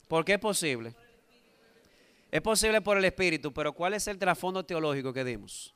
[0.08, 0.96] ¿Por qué es posible?
[2.32, 5.74] Es posible por el Espíritu, pero ¿cuál es el trasfondo teológico que dimos?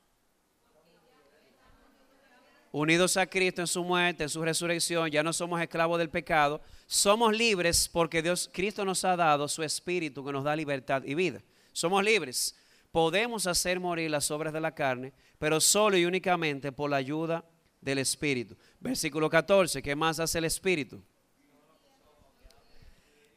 [2.72, 6.62] Unidos a Cristo en su muerte, en su resurrección, ya no somos esclavos del pecado,
[6.86, 11.16] somos libres porque Dios, Cristo nos ha dado su espíritu que nos da libertad y
[11.16, 11.42] vida.
[11.74, 12.56] Somos libres.
[12.92, 17.44] Podemos hacer morir las obras de la carne, pero solo y únicamente por la ayuda
[17.82, 18.56] del espíritu.
[18.80, 21.02] Versículo 14, ¿qué más hace el espíritu?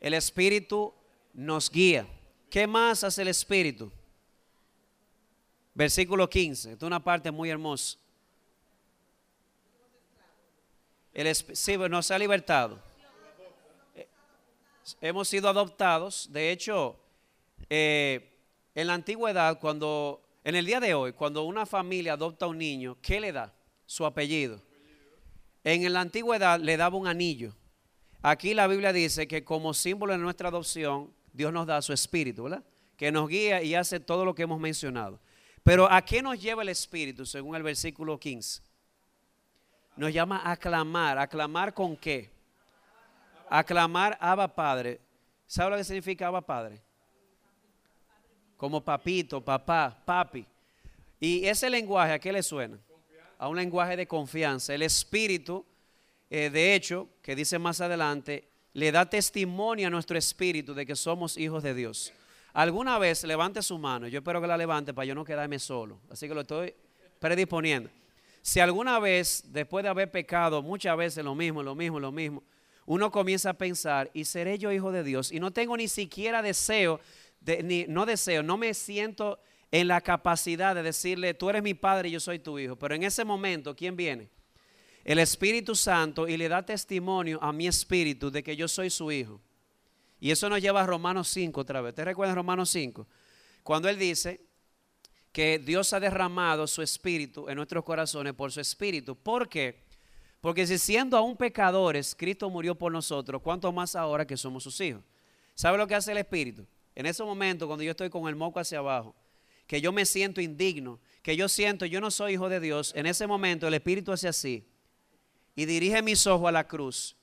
[0.00, 0.94] El espíritu
[1.34, 2.06] nos guía.
[2.48, 3.92] ¿Qué más hace el espíritu?
[5.74, 7.98] Versículo 15, es una parte muy hermosa.
[11.20, 12.80] El, sí, nos ha libertado.
[13.94, 14.08] Eh,
[15.02, 16.32] hemos sido adoptados.
[16.32, 16.98] De hecho,
[17.68, 18.38] eh,
[18.74, 22.56] en la antigüedad, cuando, en el día de hoy, cuando una familia adopta a un
[22.56, 23.52] niño, ¿qué le da?
[23.84, 24.62] Su apellido.
[25.62, 27.54] En la antigüedad le daba un anillo.
[28.22, 32.44] Aquí la Biblia dice que como símbolo de nuestra adopción, Dios nos da su espíritu,
[32.44, 32.64] ¿verdad?
[32.96, 35.20] Que nos guía y hace todo lo que hemos mencionado.
[35.64, 38.69] Pero ¿a qué nos lleva el espíritu según el versículo 15?
[40.00, 41.18] Nos llama a clamar.
[41.18, 42.30] ¿A clamar con qué?
[43.50, 44.98] A clamar Abba Padre.
[45.46, 46.80] ¿Sabe lo que significa Abba Padre?
[48.56, 50.46] Como papito, papá, papi.
[51.20, 52.78] Y ese lenguaje, ¿a qué le suena?
[53.38, 54.74] A un lenguaje de confianza.
[54.74, 55.66] El Espíritu,
[56.30, 60.96] eh, de hecho, que dice más adelante, le da testimonio a nuestro espíritu de que
[60.96, 62.10] somos hijos de Dios.
[62.54, 66.00] Alguna vez levante su mano, yo espero que la levante para yo no quedarme solo.
[66.10, 66.74] Así que lo estoy
[67.18, 67.90] predisponiendo.
[68.42, 72.42] Si alguna vez, después de haber pecado, muchas veces lo mismo, lo mismo, lo mismo,
[72.86, 75.30] uno comienza a pensar, ¿y seré yo hijo de Dios?
[75.30, 77.00] Y no tengo ni siquiera deseo,
[77.62, 79.38] ni, no deseo, no me siento
[79.70, 82.76] en la capacidad de decirle, tú eres mi padre y yo soy tu hijo.
[82.76, 84.28] Pero en ese momento, ¿quién viene?
[85.04, 89.12] El Espíritu Santo y le da testimonio a mi espíritu de que yo soy su
[89.12, 89.40] hijo.
[90.18, 91.94] Y eso nos lleva a Romanos 5 otra vez.
[91.94, 93.06] ¿Te recuerdas Romanos 5?
[93.62, 94.40] Cuando él dice,
[95.32, 99.14] que Dios ha derramado su espíritu en nuestros corazones por su espíritu.
[99.14, 99.82] ¿Por qué?
[100.40, 104.80] Porque si siendo aún pecadores, Cristo murió por nosotros, ¿cuánto más ahora que somos sus
[104.80, 105.02] hijos?
[105.54, 106.66] ¿Sabe lo que hace el espíritu?
[106.94, 109.14] En ese momento, cuando yo estoy con el moco hacia abajo,
[109.66, 113.06] que yo me siento indigno, que yo siento, yo no soy hijo de Dios, en
[113.06, 114.66] ese momento el espíritu hace así
[115.54, 117.16] y dirige mis ojos a la cruz.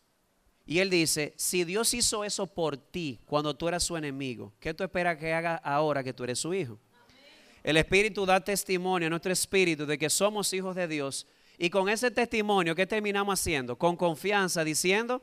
[0.66, 4.74] Y él dice, si Dios hizo eso por ti cuando tú eras su enemigo, ¿qué
[4.74, 6.80] tú esperas que haga ahora que tú eres su hijo?
[7.64, 11.28] El Espíritu da testimonio a nuestro espíritu de que somos hijos de Dios.
[11.58, 13.78] Y con ese testimonio, ¿qué terminamos haciendo?
[13.78, 15.22] Con confianza, diciendo,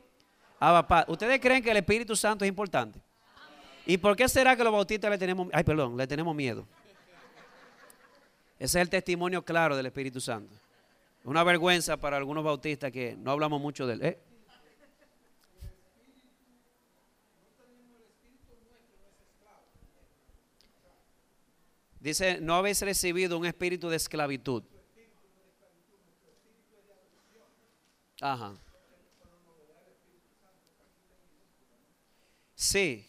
[1.07, 2.99] ¿ustedes creen que el Espíritu Santo es importante?
[3.85, 6.67] ¿Y por qué será que los bautistas le tenemos, ay, perdón, le tenemos miedo?
[8.57, 10.55] Ese es el testimonio claro del Espíritu Santo.
[11.23, 14.01] Una vergüenza para algunos bautistas que no hablamos mucho de él.
[14.03, 14.19] ¿eh?
[22.05, 24.61] Dice, no habéis recibido un espíritu de esclavitud.
[28.21, 28.53] Ajá.
[32.53, 33.07] Sí.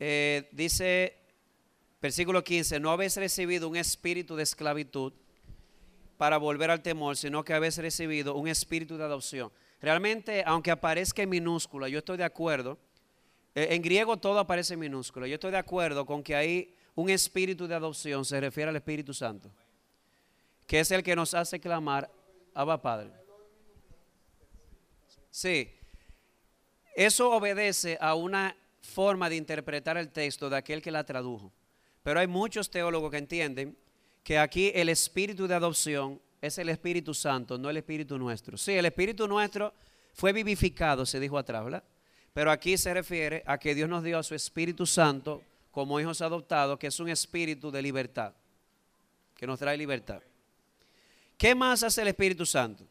[0.00, 1.18] Eh, dice,
[2.00, 5.12] versículo 15, no habéis recibido un espíritu de esclavitud
[6.16, 9.52] para volver al temor, sino que habéis recibido un espíritu de adopción.
[9.82, 12.78] Realmente, aunque aparezca en minúscula, yo estoy de acuerdo.
[13.54, 15.26] Eh, en griego todo aparece en minúscula.
[15.26, 19.12] Yo estoy de acuerdo con que ahí un espíritu de adopción se refiere al Espíritu
[19.12, 19.50] Santo,
[20.66, 22.10] que es el que nos hace clamar,
[22.54, 23.10] Abba Padre.
[25.30, 25.72] Sí,
[26.94, 31.52] eso obedece a una forma de interpretar el texto de aquel que la tradujo.
[32.02, 33.76] Pero hay muchos teólogos que entienden
[34.22, 38.56] que aquí el espíritu de adopción es el Espíritu Santo, no el Espíritu nuestro.
[38.58, 39.72] Sí, el Espíritu nuestro
[40.12, 41.84] fue vivificado, se dijo atrás, ¿verdad?
[42.34, 45.42] Pero aquí se refiere a que Dios nos dio a su Espíritu Santo
[45.74, 48.32] como hijos adoptados, que es un espíritu de libertad,
[49.34, 50.22] que nos trae libertad.
[51.36, 52.86] ¿Qué más hace el Espíritu Santo?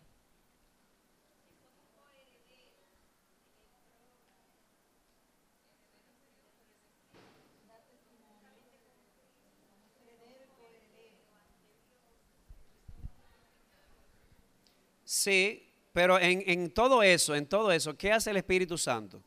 [15.06, 19.24] Sí, pero en, todo eso, en todo eso, ¿qué hace el Espíritu Santo?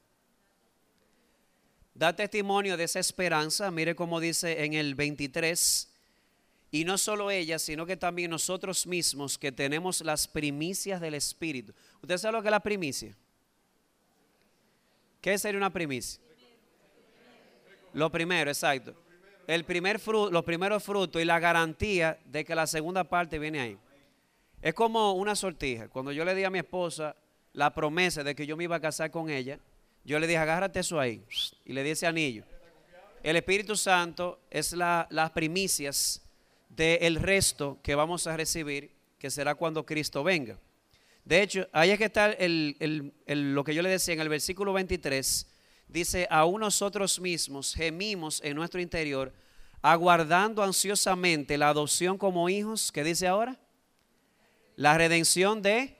[1.97, 5.91] Da testimonio de esa esperanza, mire cómo dice en el 23,
[6.71, 11.73] y no solo ella, sino que también nosotros mismos que tenemos las primicias del Espíritu.
[12.03, 13.17] ¿Usted sabe lo que es la primicia?
[15.23, 16.21] ¿Qué sería una primicia?
[17.95, 18.95] Lo primero, exacto.
[19.47, 23.61] El primer fruto, los primeros frutos y la garantía de que la segunda parte viene
[23.61, 23.79] ahí.
[24.61, 25.89] Es como una sortija.
[25.89, 27.17] Cuando yo le di a mi esposa
[27.55, 29.59] la promesa de que yo me iba a casar con ella,
[30.07, 31.23] yo le dije, agárrate eso ahí.
[31.65, 32.45] Y le di ese anillo.
[33.23, 36.23] El Espíritu Santo es la, las primicias
[36.69, 40.59] del resto que vamos a recibir, que será cuando Cristo venga.
[41.25, 45.47] De hecho, ahí es que está lo que yo le decía en el versículo 23.
[45.89, 49.35] Dice, aún nosotros mismos gemimos en nuestro interior,
[49.83, 53.59] aguardando ansiosamente la adopción como hijos, ¿qué dice ahora?
[54.77, 55.96] la redención de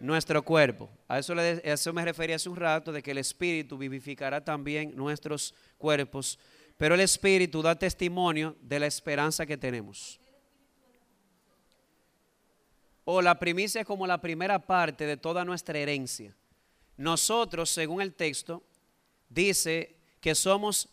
[0.00, 0.90] nuestro cuerpo.
[1.06, 5.54] A eso, eso me refería hace un rato, de que el Espíritu vivificará también nuestros
[5.78, 6.38] cuerpos,
[6.76, 10.18] pero el Espíritu da testimonio de la esperanza que tenemos.
[13.04, 16.34] O la primicia es como la primera parte de toda nuestra herencia.
[16.96, 18.62] Nosotros, según el texto,
[19.28, 20.88] dice que somos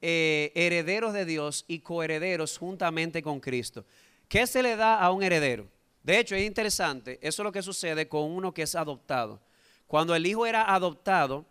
[0.00, 3.84] eh, herederos de Dios y coherederos juntamente con Cristo.
[4.28, 5.68] ¿Qué se le da a un heredero?
[6.06, 9.40] De hecho, es interesante, eso es lo que sucede con uno que es adoptado.
[9.88, 11.44] Cuando el hijo era adoptado,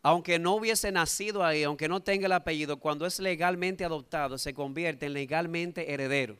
[0.00, 4.54] aunque no hubiese nacido ahí, aunque no tenga el apellido, cuando es legalmente adoptado, se
[4.54, 6.38] convierte en legalmente heredero.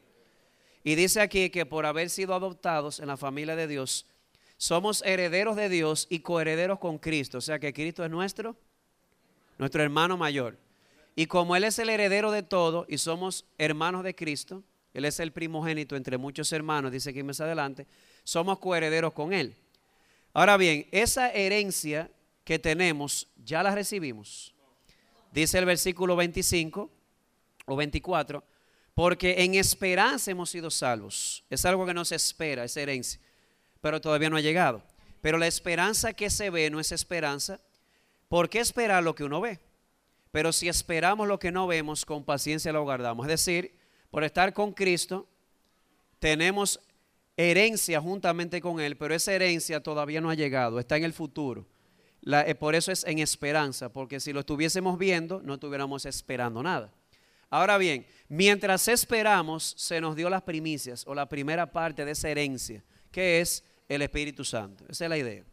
[0.84, 4.06] Y dice aquí que por haber sido adoptados en la familia de Dios,
[4.58, 7.38] somos herederos de Dios y coherederos con Cristo.
[7.38, 8.54] O sea que Cristo es nuestro,
[9.58, 10.56] nuestro hermano mayor.
[11.16, 14.62] Y como Él es el heredero de todo y somos hermanos de Cristo,
[14.96, 17.86] él es el primogénito entre muchos hermanos, dice aquí más adelante.
[18.24, 19.54] Somos coherederos con Él.
[20.32, 22.10] Ahora bien, esa herencia
[22.44, 24.54] que tenemos, ya la recibimos.
[25.32, 26.90] Dice el versículo 25
[27.66, 28.42] o 24,
[28.94, 31.44] porque en esperanza hemos sido salvos.
[31.50, 33.20] Es algo que no se espera, esa herencia,
[33.82, 34.82] pero todavía no ha llegado.
[35.20, 37.60] Pero la esperanza que se ve no es esperanza.
[38.28, 39.60] ¿Por qué esperar lo que uno ve?
[40.30, 43.26] Pero si esperamos lo que no vemos, con paciencia lo guardamos.
[43.26, 43.76] Es decir,
[44.16, 45.28] por estar con Cristo,
[46.18, 46.80] tenemos
[47.36, 51.66] herencia juntamente con Él, pero esa herencia todavía no ha llegado, está en el futuro.
[52.24, 56.90] Eh, por eso es en esperanza, porque si lo estuviésemos viendo, no estuviéramos esperando nada.
[57.50, 62.30] Ahora bien, mientras esperamos, se nos dio las primicias o la primera parte de esa
[62.30, 64.86] herencia, que es el Espíritu Santo.
[64.88, 65.44] Esa es la idea.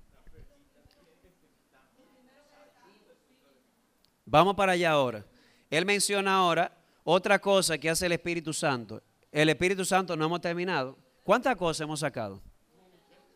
[4.23, 5.25] Vamos para allá ahora.
[5.69, 9.01] Él menciona ahora otra cosa que hace el Espíritu Santo.
[9.31, 10.97] El Espíritu Santo no hemos terminado.
[11.23, 12.41] ¿Cuántas cosas hemos sacado?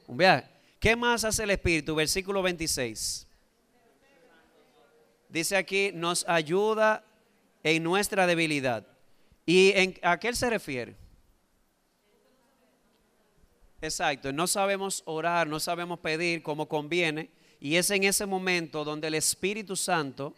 [0.08, 0.48] Un viaje.
[0.80, 1.96] ¿Qué más hace el Espíritu?
[1.96, 3.28] Versículo 26.
[5.30, 7.04] Dice aquí, nos ayuda
[7.64, 8.86] en nuestra debilidad.
[9.46, 10.96] ¿Y en, a qué él se refiere?
[13.82, 17.30] Exacto, no sabemos orar, no sabemos pedir como conviene.
[17.60, 20.36] Y es en ese momento donde el Espíritu Santo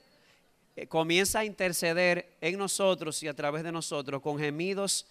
[0.88, 5.08] comienza a interceder en nosotros y a través de nosotros con gemidos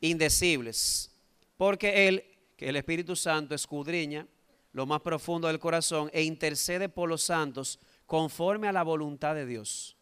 [0.00, 1.10] indecibles.
[1.56, 2.24] Porque Él,
[2.56, 4.26] que el Espíritu Santo, escudriña
[4.72, 9.46] lo más profundo del corazón e intercede por los santos conforme a la voluntad de
[9.46, 9.96] Dios.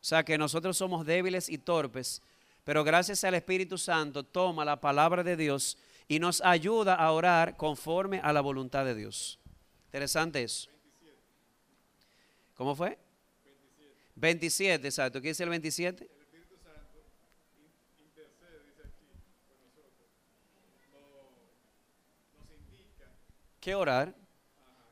[0.00, 2.22] O sea que nosotros somos débiles y torpes,
[2.64, 7.56] pero gracias al Espíritu Santo toma la palabra de Dios y nos ayuda a orar
[7.56, 9.38] conforme a la voluntad de Dios.
[9.86, 10.68] Interesante eso.
[12.54, 12.98] ¿Cómo fue?
[14.18, 15.20] 27, exacto.
[15.20, 16.04] ¿Qué dice el 27?
[16.04, 17.04] El Espíritu Santo
[17.98, 19.06] intercede, dice aquí,
[19.46, 20.08] con nosotros.
[22.34, 23.10] Nos, indica.
[23.60, 24.14] ¿Qué orar?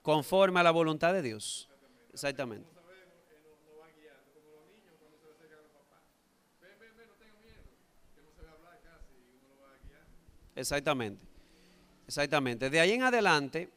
[0.03, 1.69] Conforme a la voluntad de Dios.
[2.13, 2.69] Exactamente.
[2.71, 2.81] Que
[4.01, 4.33] guiando.
[10.55, 11.27] Exactamente.
[12.07, 12.71] Exactamente.
[12.71, 13.71] De ahí en adelante,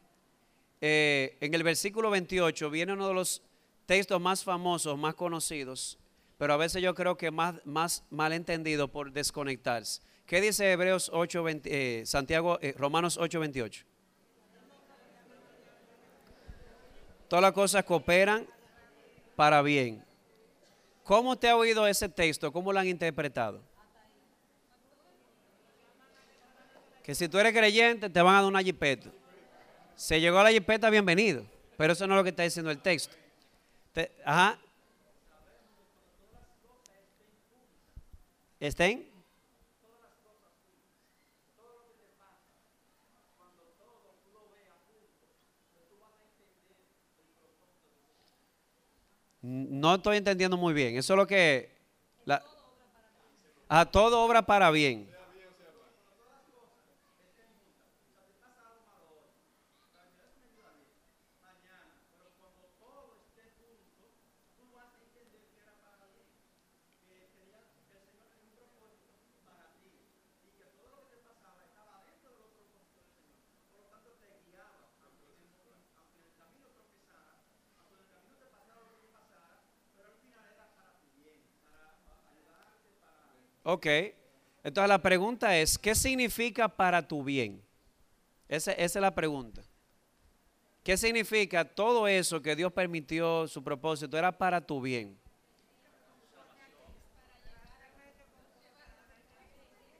[0.80, 3.42] eh, en el versículo 28, viene uno de los
[3.90, 5.98] textos más famosos, más conocidos,
[6.38, 10.00] pero a veces yo creo que más, más malentendido por desconectarse.
[10.26, 13.84] ¿Qué dice Hebreos 8, eh, Santiago, eh, Romanos 8, 28?
[17.26, 18.46] Todas las cosas cooperan
[19.34, 20.04] para bien.
[21.02, 22.52] ¿Cómo te ha oído ese texto?
[22.52, 23.60] ¿Cómo lo han interpretado?
[27.02, 29.10] Que si tú eres creyente te van a dar una jipeta.
[29.96, 31.44] Se llegó a la jipeta, bienvenido.
[31.76, 33.16] Pero eso no es lo que está diciendo el texto.
[34.24, 34.58] Ajá.
[38.60, 39.10] ¿Estén?
[49.42, 50.96] No estoy entendiendo muy bien.
[50.96, 51.74] Eso es lo que...
[53.68, 55.09] a todo obra para bien.
[83.72, 83.86] Ok.
[84.64, 87.62] Entonces la pregunta es, ¿qué significa para tu bien?
[88.48, 89.62] Esa, esa, es la pregunta.
[90.82, 95.16] ¿Qué significa todo eso que Dios permitió, su propósito, era para tu bien?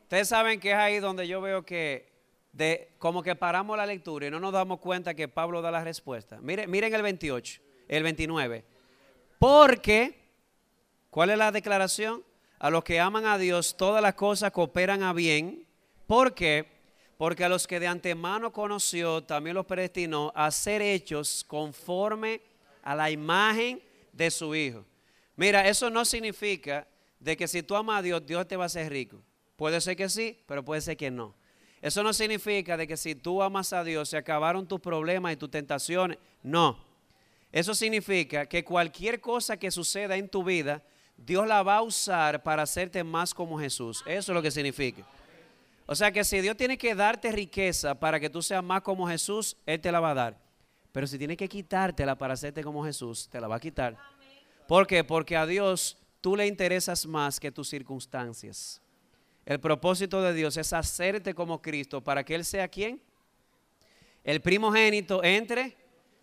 [0.03, 2.11] Ustedes saben que es ahí donde yo veo que
[2.53, 5.85] de, como que paramos la lectura y no nos damos cuenta que Pablo da la
[5.85, 6.41] respuesta.
[6.41, 8.65] Miren, miren el 28, el 29.
[9.39, 10.29] Porque,
[11.09, 12.25] ¿cuál es la declaración?
[12.61, 15.67] A los que aman a Dios todas las cosas cooperan a bien.
[16.07, 16.67] ¿Por qué?
[17.17, 22.43] Porque a los que de antemano conoció también los predestinó a ser hechos conforme
[22.83, 23.83] a la imagen
[24.13, 24.85] de su Hijo.
[25.37, 26.87] Mira, eso no significa
[27.19, 29.23] de que si tú amas a Dios, Dios te va a hacer rico.
[29.57, 31.35] Puede ser que sí, pero puede ser que no.
[31.81, 35.37] Eso no significa de que si tú amas a Dios se acabaron tus problemas y
[35.37, 36.19] tus tentaciones.
[36.43, 36.79] No.
[37.53, 40.83] Eso significa que cualquier cosa que suceda en tu vida,
[41.27, 44.03] Dios la va a usar para hacerte más como Jesús.
[44.07, 45.07] Eso es lo que significa.
[45.87, 49.09] O sea que si Dios tiene que darte riqueza para que tú seas más como
[49.09, 50.39] Jesús, Él te la va a dar.
[50.93, 53.97] Pero si tiene que quitártela para hacerte como Jesús, te la va a quitar.
[54.67, 55.05] ¿Por qué?
[55.05, 58.81] Porque a Dios tú le interesas más que tus circunstancias.
[59.45, 63.01] El propósito de Dios es hacerte como Cristo para que Él sea quien?
[64.23, 65.77] El primogénito entre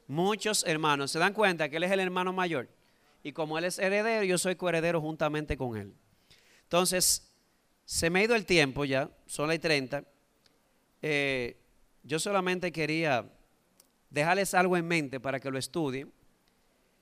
[0.07, 1.11] muchos hermanos.
[1.11, 2.69] ¿Se dan cuenta que Él es el hermano mayor?
[3.23, 5.93] Y como Él es heredero, yo soy coheredero juntamente con Él.
[6.63, 7.31] Entonces,
[7.85, 10.03] se me ha ido el tiempo ya, son las 30.
[11.01, 11.57] Eh,
[12.03, 13.29] yo solamente quería
[14.09, 16.11] dejarles algo en mente para que lo estudien,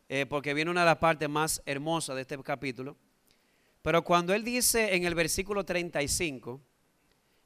[0.09, 2.95] eh, porque viene una de las partes más hermosas de este capítulo.
[3.81, 6.61] Pero cuando Él dice en el versículo 35,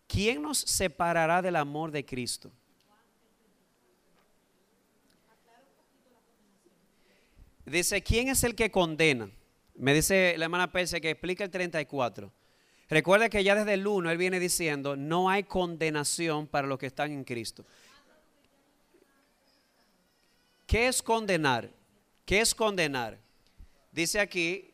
[0.08, 2.52] ¿quién nos separará del amor de Cristo?
[7.70, 9.30] Dice, ¿quién es el que condena?
[9.76, 12.32] Me dice la hermana Perse que explica el 34.
[12.90, 16.88] Recuerda que ya desde el 1 él viene diciendo, no hay condenación para los que
[16.88, 17.64] están en Cristo.
[20.66, 21.70] ¿Qué es condenar?
[22.26, 23.20] ¿Qué es condenar?
[23.92, 24.72] Dice aquí,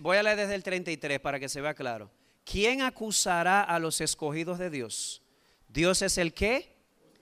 [0.00, 2.10] voy a leer desde el 33 para que se vea claro.
[2.44, 5.22] ¿Quién acusará a los escogidos de Dios?
[5.68, 6.72] Dios es el que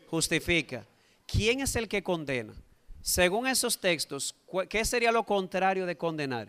[0.07, 0.87] justifica.
[1.27, 2.55] ¿Quién es el que condena?
[3.03, 4.35] Según esos textos,
[4.69, 6.49] ¿qué sería lo contrario de condenar?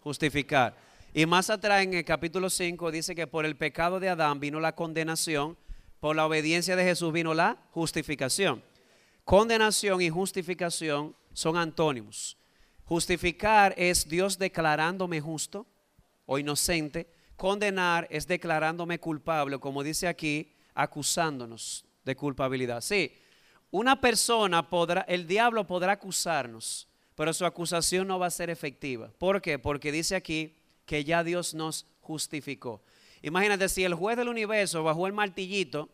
[0.00, 0.76] Justificar.
[1.14, 4.60] Y más atrás en el capítulo 5 dice que por el pecado de Adán vino
[4.60, 5.56] la condenación,
[5.98, 8.62] por la obediencia de Jesús vino la justificación.
[9.24, 12.36] Condenación y justificación son antónimos.
[12.84, 15.66] Justificar es Dios declarándome justo
[16.26, 17.08] o inocente.
[17.36, 22.82] Condenar es declarándome culpable, como dice aquí, acusándonos de culpabilidad.
[22.82, 23.12] Sí,
[23.70, 29.10] una persona podrá, el diablo podrá acusarnos, pero su acusación no va a ser efectiva.
[29.18, 29.58] ¿Por qué?
[29.58, 32.82] Porque dice aquí que ya Dios nos justificó.
[33.22, 35.88] Imagínate si el juez del universo bajó el martillito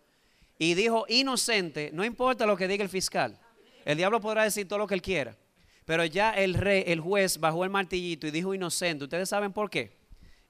[0.58, 3.38] y dijo inocente, no importa lo que diga el fiscal.
[3.84, 5.36] El diablo podrá decir todo lo que él quiera.
[5.84, 9.04] Pero ya el rey, el juez bajó el martillito y dijo inocente.
[9.04, 9.96] ¿Ustedes saben por qué?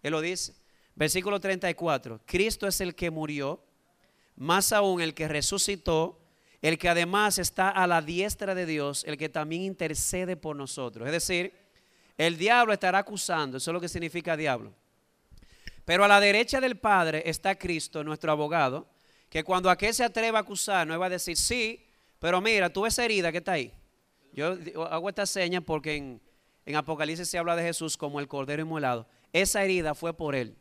[0.02, 0.54] Él lo dice.
[0.94, 2.20] Versículo 34.
[2.26, 3.64] Cristo es el que murió,
[4.36, 6.21] más aún el que resucitó
[6.62, 11.06] el que además está a la diestra de Dios, el que también intercede por nosotros.
[11.06, 11.52] Es decir,
[12.16, 14.72] el diablo estará acusando, eso es lo que significa diablo.
[15.84, 18.88] Pero a la derecha del Padre está Cristo, nuestro abogado,
[19.28, 21.84] que cuando aquel se atreva a acusar, no va a decir, sí,
[22.20, 23.72] pero mira, tú ves herida que está ahí.
[24.32, 24.56] Yo
[24.88, 26.20] hago esta seña porque
[26.64, 29.08] en Apocalipsis se habla de Jesús como el cordero inmolado.
[29.32, 30.56] Esa herida fue por él.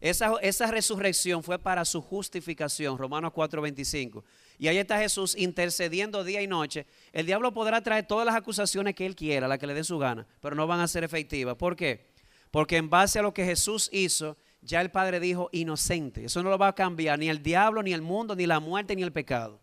[0.00, 4.24] Esa, esa resurrección fue para su justificación, Romanos 4:25.
[4.62, 6.86] Y ahí está Jesús intercediendo día y noche.
[7.12, 9.98] El diablo podrá traer todas las acusaciones que él quiera, las que le dé su
[9.98, 11.56] gana, pero no van a ser efectivas.
[11.56, 12.06] ¿Por qué?
[12.52, 16.26] Porque en base a lo que Jesús hizo, ya el Padre dijo inocente.
[16.26, 18.94] Eso no lo va a cambiar ni el diablo, ni el mundo, ni la muerte,
[18.94, 19.58] ni el pecado.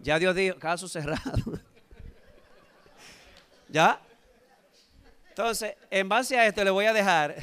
[0.00, 1.42] Ya Dios dijo, caso cerrado.
[3.70, 4.02] ¿Ya?
[5.30, 7.36] Entonces, en base a esto le voy a dejar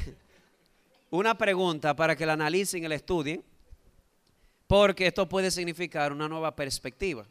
[1.10, 3.42] una pregunta para que la analicen y la estudien,
[4.66, 7.26] porque esto puede significar una nueva perspectiva.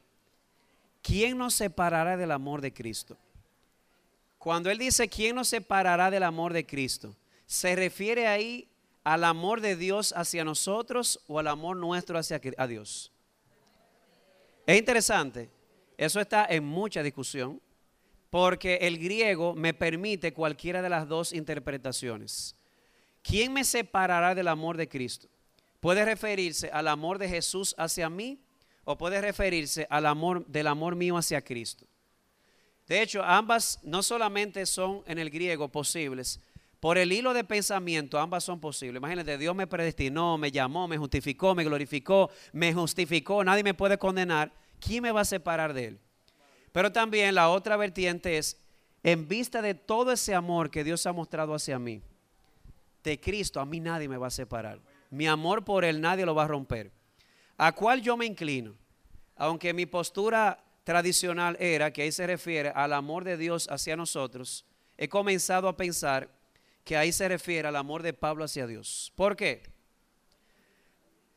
[1.01, 3.17] ¿Quién nos separará del amor de Cristo?
[4.37, 7.15] Cuando él dice, ¿quién nos separará del amor de Cristo?
[7.45, 8.67] ¿Se refiere ahí
[9.03, 13.11] al amor de Dios hacia nosotros o al amor nuestro hacia Dios?
[14.65, 15.49] Es interesante,
[15.97, 17.61] eso está en mucha discusión,
[18.29, 22.55] porque el griego me permite cualquiera de las dos interpretaciones.
[23.21, 25.27] ¿Quién me separará del amor de Cristo?
[25.83, 28.39] Puede referirse al amor de Jesús hacia mí
[28.85, 31.85] o puede referirse al amor del amor mío hacia Cristo.
[32.87, 36.39] De hecho, ambas no solamente son en el griego posibles,
[36.79, 39.01] por el hilo de pensamiento, ambas son posibles.
[39.01, 43.97] Imagínate, Dios me predestinó, me llamó, me justificó, me glorificó, me justificó, nadie me puede
[43.97, 44.53] condenar.
[44.79, 45.99] ¿Quién me va a separar de Él?
[46.71, 48.57] Pero también la otra vertiente es,
[49.03, 52.01] en vista de todo ese amor que Dios ha mostrado hacia mí,
[53.03, 54.79] de Cristo, a mí nadie me va a separar.
[55.13, 56.91] Mi amor por Él nadie lo va a romper.
[57.55, 58.73] ¿A cuál yo me inclino?
[59.35, 64.65] Aunque mi postura tradicional era, que ahí se refiere al amor de Dios hacia nosotros,
[64.97, 66.31] he comenzado a pensar
[66.83, 69.13] que ahí se refiere al amor de Pablo hacia Dios.
[69.15, 69.61] ¿Por qué?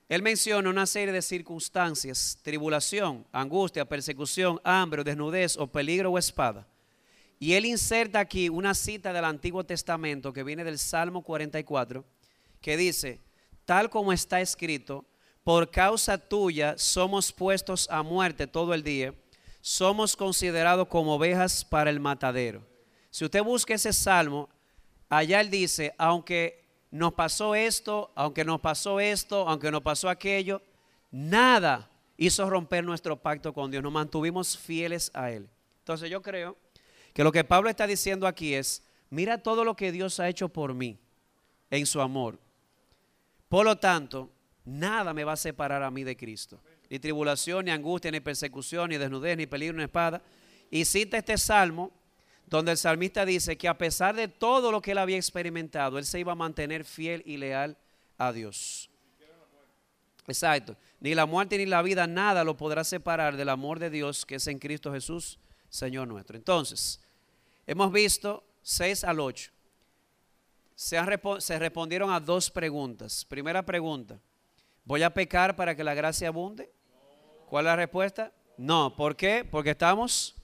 [0.08, 6.66] Él menciona una serie de circunstancias, tribulación, angustia, persecución, hambre, desnudez o peligro o espada.
[7.38, 12.06] Y él inserta aquí una cita del Antiguo Testamento que viene del Salmo 44,
[12.62, 13.25] que dice,
[13.66, 15.04] tal como está escrito,
[15.44, 19.14] por causa tuya somos puestos a muerte todo el día,
[19.60, 22.62] somos considerados como ovejas para el matadero.
[23.10, 24.48] Si usted busca ese salmo,
[25.08, 30.62] allá él dice, aunque nos pasó esto, aunque nos pasó esto, aunque nos pasó aquello,
[31.10, 35.48] nada hizo romper nuestro pacto con Dios, nos mantuvimos fieles a Él.
[35.80, 36.56] Entonces yo creo
[37.12, 40.48] que lo que Pablo está diciendo aquí es, mira todo lo que Dios ha hecho
[40.48, 40.98] por mí
[41.70, 42.38] en su amor.
[43.48, 44.30] Por lo tanto,
[44.64, 46.60] nada me va a separar a mí de Cristo.
[46.90, 50.22] Ni tribulación, ni angustia, ni persecución, ni desnudez, ni peligro, ni espada.
[50.70, 51.92] Y cita este salmo
[52.46, 56.04] donde el salmista dice que a pesar de todo lo que él había experimentado, él
[56.04, 57.76] se iba a mantener fiel y leal
[58.18, 58.90] a Dios.
[60.26, 60.76] Exacto.
[61.00, 64.36] Ni la muerte ni la vida, nada lo podrá separar del amor de Dios que
[64.36, 65.38] es en Cristo Jesús,
[65.68, 66.36] Señor nuestro.
[66.36, 67.00] Entonces,
[67.66, 69.52] hemos visto 6 al 8.
[70.76, 70.98] Se,
[71.38, 73.24] se respondieron a dos preguntas.
[73.24, 74.20] Primera pregunta,
[74.84, 76.70] ¿voy a pecar para que la gracia abunde?
[77.48, 78.32] ¿Cuál es la respuesta?
[78.56, 78.94] No.
[78.94, 79.44] ¿Por qué?
[79.44, 80.36] Porque estamos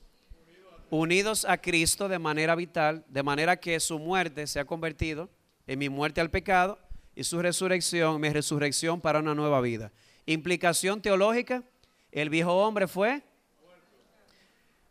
[0.90, 5.30] unidos a Cristo de manera vital, de manera que su muerte se ha convertido
[5.66, 6.78] en mi muerte al pecado
[7.14, 9.92] y su resurrección, mi resurrección para una nueva vida.
[10.26, 11.62] Implicación teológica,
[12.10, 13.22] el viejo hombre fue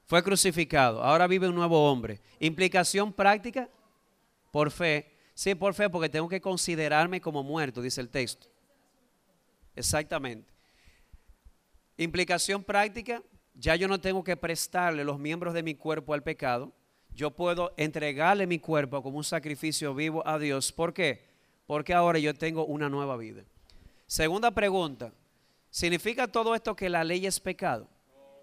[0.05, 2.19] fue crucificado, ahora vive un nuevo hombre.
[2.39, 3.69] Implicación práctica,
[4.51, 5.09] por fe.
[5.33, 8.47] Sí, por fe, porque tengo que considerarme como muerto, dice el texto.
[9.75, 10.51] Exactamente.
[11.97, 13.23] Implicación práctica,
[13.53, 16.71] ya yo no tengo que prestarle los miembros de mi cuerpo al pecado.
[17.13, 20.71] Yo puedo entregarle mi cuerpo como un sacrificio vivo a Dios.
[20.71, 21.29] ¿Por qué?
[21.67, 23.43] Porque ahora yo tengo una nueva vida.
[24.07, 25.13] Segunda pregunta.
[25.69, 27.87] ¿Significa todo esto que la ley es pecado?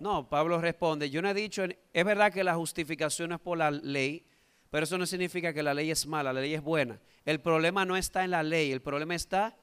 [0.01, 3.71] No, Pablo responde, yo no he dicho, es verdad que la justificación es por la
[3.71, 4.25] ley,
[4.71, 7.01] pero eso no significa que la ley es mala, la ley es buena.
[7.25, 9.57] El problema no está en la ley, el problema está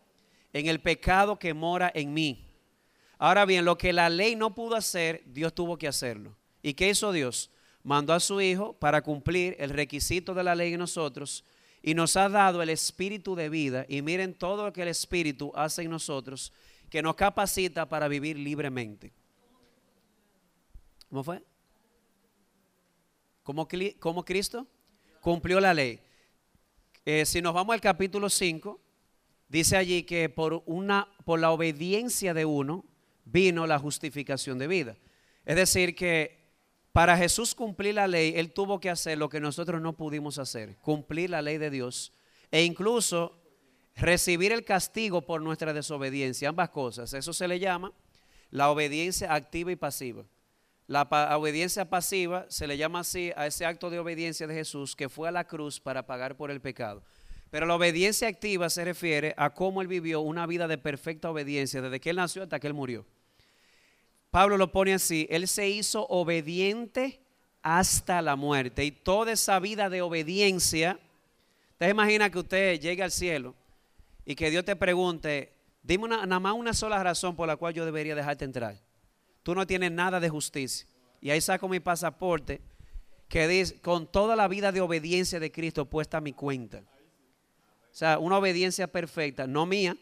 [0.53, 2.48] en el pecado que mora en mí.
[3.18, 6.36] Ahora bien, lo que la ley no pudo hacer, Dios tuvo que hacerlo.
[6.61, 7.52] ¿Y qué hizo Dios?
[7.84, 11.45] Mandó a su Hijo para cumplir el requisito de la ley en nosotros
[11.84, 13.86] y nos ha dado el espíritu de vida.
[13.88, 16.52] Y miren todo lo que el espíritu hace en nosotros,
[16.90, 19.14] que nos capacita para vivir libremente.
[21.10, 21.44] ¿Cómo fue?
[23.44, 23.68] ¿Cómo,
[23.99, 24.68] cómo Cristo
[25.26, 25.99] cumplió la ley?
[27.03, 28.80] Eh, si nos vamos al capítulo 5,
[29.49, 32.85] dice allí que por, una, por la obediencia de uno,
[33.23, 34.97] vino la justificación de vida.
[35.43, 36.45] Es decir, que
[36.91, 40.77] para Jesús cumplir la ley, Él tuvo que hacer lo que nosotros no pudimos hacer,
[40.77, 42.14] cumplir la ley de Dios
[42.52, 43.41] e incluso
[43.95, 47.11] recibir el castigo por nuestra desobediencia, ambas cosas.
[47.15, 47.91] Eso se le llama
[48.52, 50.23] la obediencia activa y pasiva.
[50.88, 51.02] La
[51.38, 55.28] obediencia pasiva se le llama así a ese acto de obediencia de Jesús que fue
[55.28, 57.02] a la cruz para pagar por el pecado.
[57.49, 61.82] Pero la obediencia activa se refiere a cómo él vivió una vida de perfecta obediencia
[61.82, 63.06] desde que él nació hasta que él murió.
[64.30, 67.20] Pablo lo pone así, él se hizo obediente
[67.62, 70.99] hasta la muerte y toda esa vida de obediencia,
[71.78, 73.56] te imagina que usted llegue al cielo
[74.26, 77.74] y que Dios te pregunte, dime una- nada más una sola razón por la cual
[77.74, 78.76] yo debería dejarte entrar.
[79.46, 80.88] Tú no tienes nada de justicia.
[81.22, 82.62] Y ahí saco mi pasaporte
[83.30, 86.80] que dice, con toda la vida de obediencia de Cristo puesta a mi cuenta.
[86.80, 89.96] O sea, una obediencia perfecta, no mía,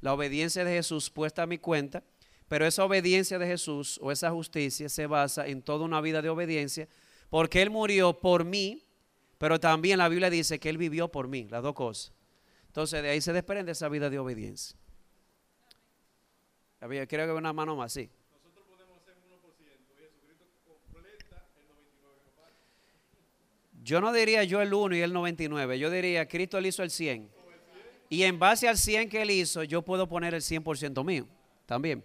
[0.00, 2.04] la obediencia de Jesús puesta a mi cuenta,
[2.46, 6.28] pero esa obediencia de Jesús o esa justicia se basa en toda una vida de
[6.28, 6.86] obediencia,
[7.28, 8.84] porque Él murió por mí,
[9.38, 12.12] pero también la Biblia dice que Él vivió por mí, las dos cosas.
[12.68, 14.78] Entonces de ahí se desprende esa vida de obediencia.
[16.78, 18.08] Creo que una mano más, sí.
[23.82, 26.90] Yo no diría yo el 1 y el 99, yo diría Cristo él hizo el
[26.90, 27.30] 100.
[28.08, 31.26] Y en base al 100 que él hizo, yo puedo poner el 100% mío
[31.64, 32.04] también.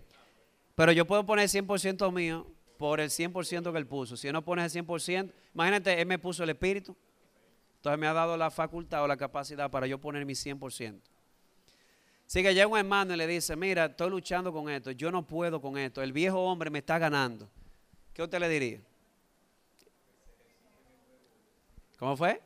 [0.76, 2.48] Pero yo puedo poner el 100% mío
[2.78, 4.16] por el 100% que él puso.
[4.16, 6.96] Si no pone el 100%, imagínate, él me puso el espíritu.
[7.78, 11.00] Entonces me ha dado la facultad o la capacidad para yo poner mi 100%.
[12.28, 15.26] Así que llega un hermano y le dice, mira, estoy luchando con esto, yo no
[15.26, 17.48] puedo con esto, el viejo hombre me está ganando.
[18.14, 18.82] ¿Qué usted le diría?
[22.06, 22.40] ¿Cómo fue?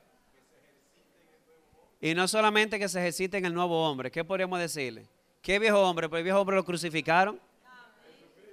[1.99, 5.05] Y no solamente que se ejercite en el nuevo hombre, ¿qué podríamos decirle?
[5.41, 6.07] ¿Qué viejo hombre?
[6.07, 7.37] Pues el viejo hombre lo crucificaron.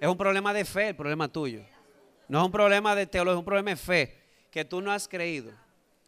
[0.00, 1.62] Es un problema de fe, el problema tuyo.
[2.26, 4.20] No es un problema de teología, es un problema de fe,
[4.50, 5.52] que tú no has creído.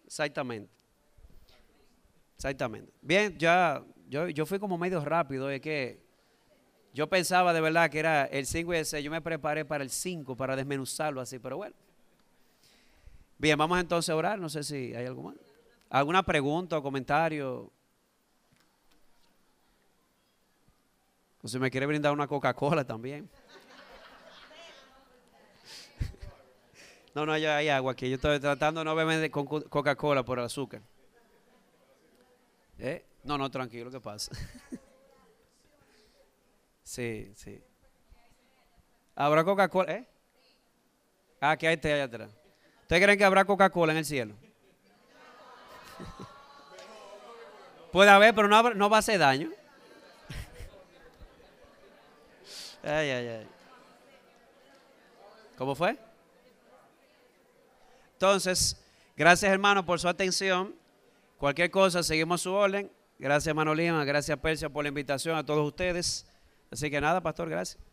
[0.04, 0.68] Exactamente.
[2.34, 2.92] Exactamente.
[3.00, 6.02] Bien, ya, yo, yo fui como medio rápido, es que
[6.92, 9.84] yo pensaba de verdad que era el 5 y el 6, yo me preparé para
[9.84, 11.76] el 5, para desmenuzarlo así, pero bueno.
[13.38, 15.36] Bien, vamos entonces a orar, no sé si hay algo más.
[15.90, 17.70] ¿Alguna pregunta o comentario?
[21.42, 23.28] O si me quiere brindar una Coca-Cola también.
[27.14, 28.08] No, no, hay agua aquí.
[28.08, 30.82] Yo estoy tratando de no beber con co- Coca-Cola por el azúcar.
[32.78, 33.04] ¿Eh?
[33.24, 34.30] No, no, tranquilo, ¿qué pasa?
[36.84, 37.60] Sí, sí.
[39.14, 39.92] ¿Habrá Coca-Cola?
[39.92, 40.08] ¿Eh?
[41.40, 42.30] Ah, que hay té allá atrás.
[42.88, 44.34] ¿Ustedes creen que habrá Coca-Cola en el cielo?
[47.92, 49.50] Puede haber, pero no, no va a hacer daño.
[52.82, 53.46] Ay, ay, ay.
[55.58, 55.98] ¿Cómo fue?
[58.14, 58.82] Entonces,
[59.14, 60.74] gracias hermano por su atención.
[61.36, 62.90] Cualquier cosa, seguimos su orden.
[63.18, 66.26] Gracias hermano Lima, gracias Persia por la invitación a todos ustedes.
[66.70, 67.87] Así que nada, pastor, gracias.